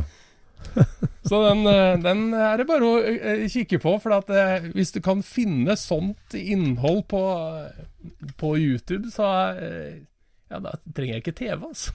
[1.30, 4.94] Så den, eh, den er det bare å eh, kikke på, for at eh, hvis
[4.96, 7.22] du kan finne sånt innhold på,
[8.40, 9.24] på YouTube, så
[9.56, 11.92] ja, da trenger jeg ikke TV, altså.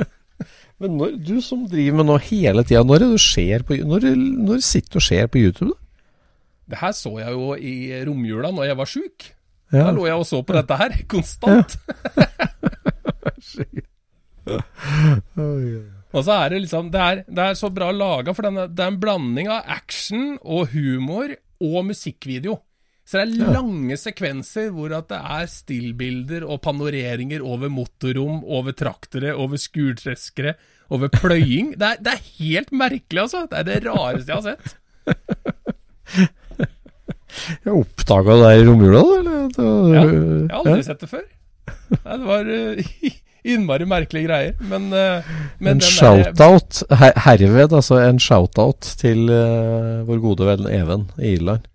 [0.80, 4.64] Men når, du som driver med noe hele tida, når, du ser på, når, når
[4.64, 5.74] sitter du og ser på YouTube?
[5.74, 5.76] da?
[6.70, 7.74] Det her så jeg jo i
[8.06, 9.18] romjula når jeg var sjuk.
[9.70, 9.84] Ja.
[9.84, 11.70] Da lå jeg og så på dette her, konstant.
[16.10, 18.68] Og så er det liksom Det er, det er så bra laga, for den er-
[18.68, 22.56] det er en blanding av action og humor og musikkvideo.
[23.10, 28.70] Så det er lange sekvenser hvor at det er stillbilder og panoreringer over motorrom, over
[28.72, 30.54] traktere, over skurtreskere,
[30.90, 31.72] over pløying.
[31.78, 33.46] Det er, det er helt merkelig, altså.
[33.50, 34.76] Det er det rareste jeg har sett.
[37.64, 39.18] Jeg oppdaga det der i romjula, da?
[39.20, 39.42] Eller?
[39.54, 41.26] Det, Ja, jeg har aldri sett det før.
[41.90, 42.80] Nei, det var eh,
[43.44, 44.54] innmari merkelige greier.
[44.60, 45.24] Men, eh,
[45.58, 51.34] men En shout-out her, herved, altså en shout-out til uh, vår gode venn Even i
[51.38, 51.60] Irland.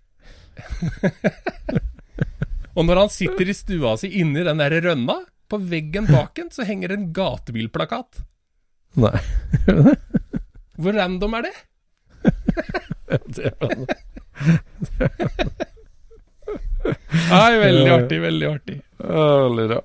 [2.76, 6.62] Og når han sitter i stua si inni den der rønna, på veggen baken, så
[6.66, 8.18] henger en gatebilplakat.
[8.98, 9.18] Nei.
[10.80, 11.56] Hvor random er det?
[13.36, 13.56] det er
[17.30, 18.76] Nei, veldig artig, veldig artig.
[19.00, 19.80] Veldig bra.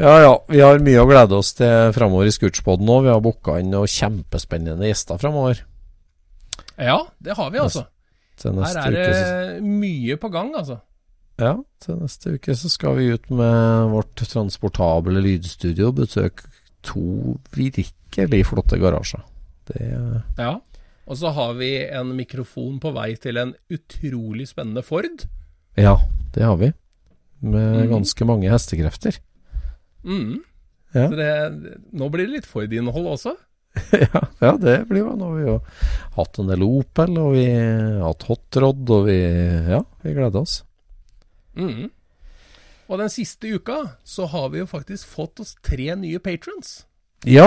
[0.00, 3.00] Ja ja, vi har mye å glede oss til framover i Scootspoden nå.
[3.04, 5.60] Vi har booka inn noen kjempespennende gjester framover.
[6.80, 7.84] Ja, det har vi altså.
[8.40, 9.26] Her er uke så
[9.58, 10.78] det mye på gang, altså.
[11.40, 11.52] Ja,
[11.84, 16.48] til neste uke så skal vi ut med vårt transportable lydstudio og besøke
[16.84, 19.20] to virkelig flotte garasjer.
[19.68, 19.84] Det
[20.38, 20.54] Ja.
[21.10, 25.26] Og så har vi en mikrofon på vei til en utrolig spennende Ford.
[25.76, 25.96] Ja,
[26.34, 26.72] det har vi.
[27.42, 27.90] Med Mhm.
[27.90, 29.18] ganske mange hestekrefter.
[30.04, 30.40] Mm.
[30.94, 31.06] Ja.
[31.06, 31.30] Så det,
[31.94, 33.36] nå blir det litt Ford-innhold også.
[33.94, 35.52] ja, ja, det blir jo Nå har vi jo
[36.16, 40.42] hatt en del Opel, og vi har hatt Hot Rod, og vi Ja, vi gleder
[40.42, 40.60] oss.
[41.54, 41.90] Mm.
[42.90, 46.80] Og den siste uka så har vi jo faktisk fått oss tre nye patrons.
[47.28, 47.46] Ja,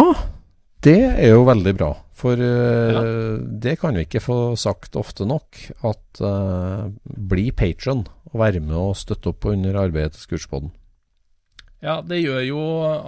[0.85, 1.91] det er jo veldig bra.
[2.15, 5.59] For eh, det kan vi ikke få sagt ofte nok.
[5.83, 10.71] At uh, bli patron og være med og støtte opp under arbeidet til Scootspoden.
[11.83, 12.61] Ja, det gjør jo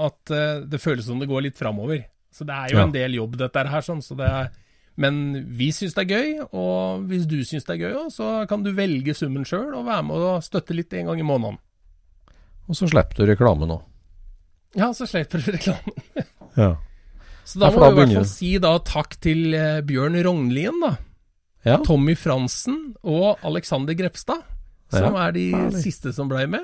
[0.05, 2.03] at eh, det føles som det går litt framover.
[2.35, 2.83] Så det er jo Ja.
[2.83, 3.81] en del jobb, dette her.
[3.85, 4.49] sånn, så det er,
[4.97, 5.17] Men
[5.57, 8.63] vi syns det er gøy, og hvis du syns det er gøy òg, så kan
[8.63, 11.57] du velge summen sjøl og være med og støtte litt en gang i måneden.
[12.69, 13.81] Og så slipper du reklame nå.
[14.75, 15.95] Ja, så slipper du reklamen.
[16.55, 16.77] Ja.
[17.43, 20.93] Så da må vi i hvert fall si da takk til eh, Bjørn Rognlien, da.
[21.67, 21.75] ja.
[21.83, 24.41] Tommy Fransen og Alexander Grepstad,
[24.89, 25.81] som er de herlig.
[25.83, 26.63] siste som blei med.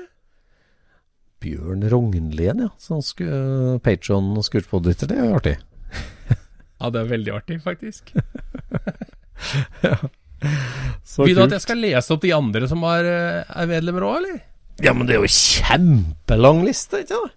[1.42, 2.70] Bjørn Rognlien, ja.
[2.82, 5.10] Som sku, uh, Patron og Scootspodlytter.
[5.12, 5.56] Det er artig.
[6.82, 8.08] Ja, det er veldig artig, faktisk.
[11.06, 14.02] Så Vil du at jeg skal lese opp de andre som er, eh, er medlemmer
[14.08, 14.40] òg, eller?
[14.82, 17.36] Ja, men det er jo kjempelang liste, ikke sant?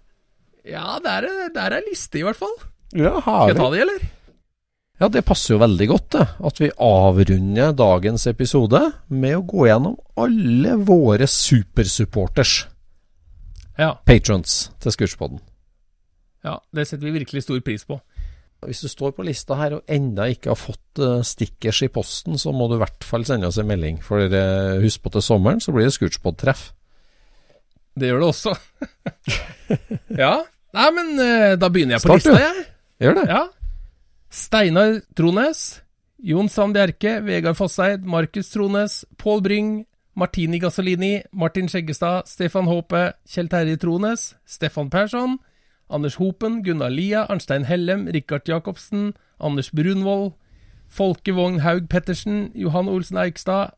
[0.66, 2.56] Ja, der er, der er liste, i hvert fall.
[2.96, 4.00] Ja, Skal jeg ta de, eller?
[4.96, 6.24] Ja, det passer jo veldig godt, det.
[6.48, 8.80] At vi avrunder dagens episode
[9.12, 12.54] med å gå gjennom alle våre supersupporters,
[13.76, 15.40] Ja, patrons, til Scootspoden.
[16.46, 18.00] ja, det setter vi virkelig stor pris på.
[18.64, 22.38] Hvis du står på lista her og enda ikke har fått eh, stickers i posten,
[22.40, 24.00] så må du i hvert fall sende oss en melding.
[24.02, 26.70] For eh, husk på til sommeren så blir det Scootspod-treff.
[27.96, 28.54] Det gjør det også.
[30.22, 30.32] ja.
[30.76, 32.64] Nei, men eh, da begynner jeg på Start, lista, jeg.
[33.04, 33.26] Gjør det?
[33.28, 33.42] Ja.
[34.36, 35.62] Steinar Trones,
[36.24, 39.70] Jon Sand Bjerke, Vegard Fosseid, Markus Trones, Pål Bryng,
[40.18, 45.38] Martini Gasolini, Martin Skjeggestad, Stefan Håpe, Kjell Terje Trones, Stefan Persson,
[45.90, 50.32] Anders Hopen, Gunnar Lia, Arnstein Hellem, Rikard Jacobsen, Anders Brunvoll,
[50.88, 53.74] Folke Vogn Haug Pettersen, Johan Olsen Eikstad,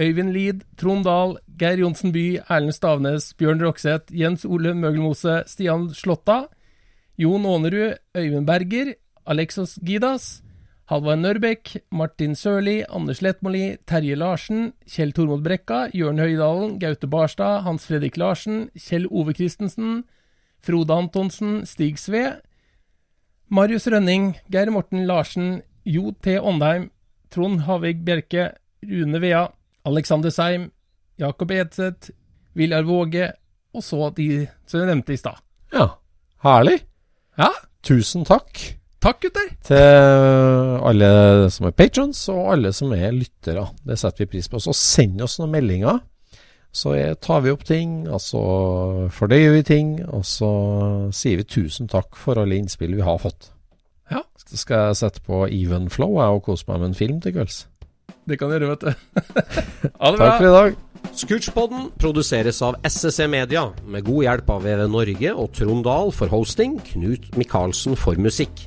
[0.00, 5.90] Øyvind Lid, Trond Dahl, Geir Johnsen By, Erlend Stavnes, Bjørn Rokseth, Jens Ole Møgelmose, Stian
[5.92, 6.46] Slåtta,
[7.18, 8.94] Jon Aanerud, Øyvind Berger,
[9.26, 10.42] Alexos Gidas,
[10.86, 17.64] Halvard Nørbekk, Martin Sørli, Anders Lettmoli, Terje Larsen, Kjell Tormod Brekka, Jørn Høydalen, Gaute Barstad,
[17.64, 20.04] Hans Fredrik Larsen, Kjell Ove Christensen,
[20.62, 22.36] Frode Antonsen, Stig Sve,
[23.50, 26.38] Marius Rønning, Geir Morten Larsen, Jo T.
[26.38, 26.92] Åndheim,
[27.34, 28.52] Trond Havig Bjerke,
[28.86, 29.42] Rune Vea,
[29.86, 30.70] Alexander Seim,
[31.18, 32.14] Jakob Edseth,
[32.54, 33.32] Viljar Våge,
[33.74, 35.42] og så de som jeg nevnte i stad.
[35.74, 35.96] Ja.
[36.46, 36.84] Herlig.
[37.34, 37.50] Ja,
[37.82, 39.48] Tusen takk takk gutter!
[39.66, 41.08] til alle
[41.54, 43.66] som er patrons, og alle som er lyttere.
[43.86, 44.60] Det setter vi pris på.
[44.62, 46.00] Så send oss noen meldinger.
[46.76, 46.92] Så
[47.24, 48.40] tar vi opp ting, og så
[49.16, 50.50] fordøyer vi ting, og så
[51.16, 53.50] sier vi tusen takk for alle innspill vi har fått.
[54.12, 54.20] Ja.
[54.44, 57.64] Så skal jeg sette på Even Flow og kose meg med en film til kvelds.
[58.26, 58.92] Det kan gjøre, vet du.
[60.02, 60.28] ha det bra!
[60.28, 60.78] Takk for i dag.
[61.16, 66.32] Scootchpoden produseres av SSC Media, med god hjelp av VV Norge og Trond Dahl for
[66.34, 68.66] hosting, Knut Micaelsen for musikk.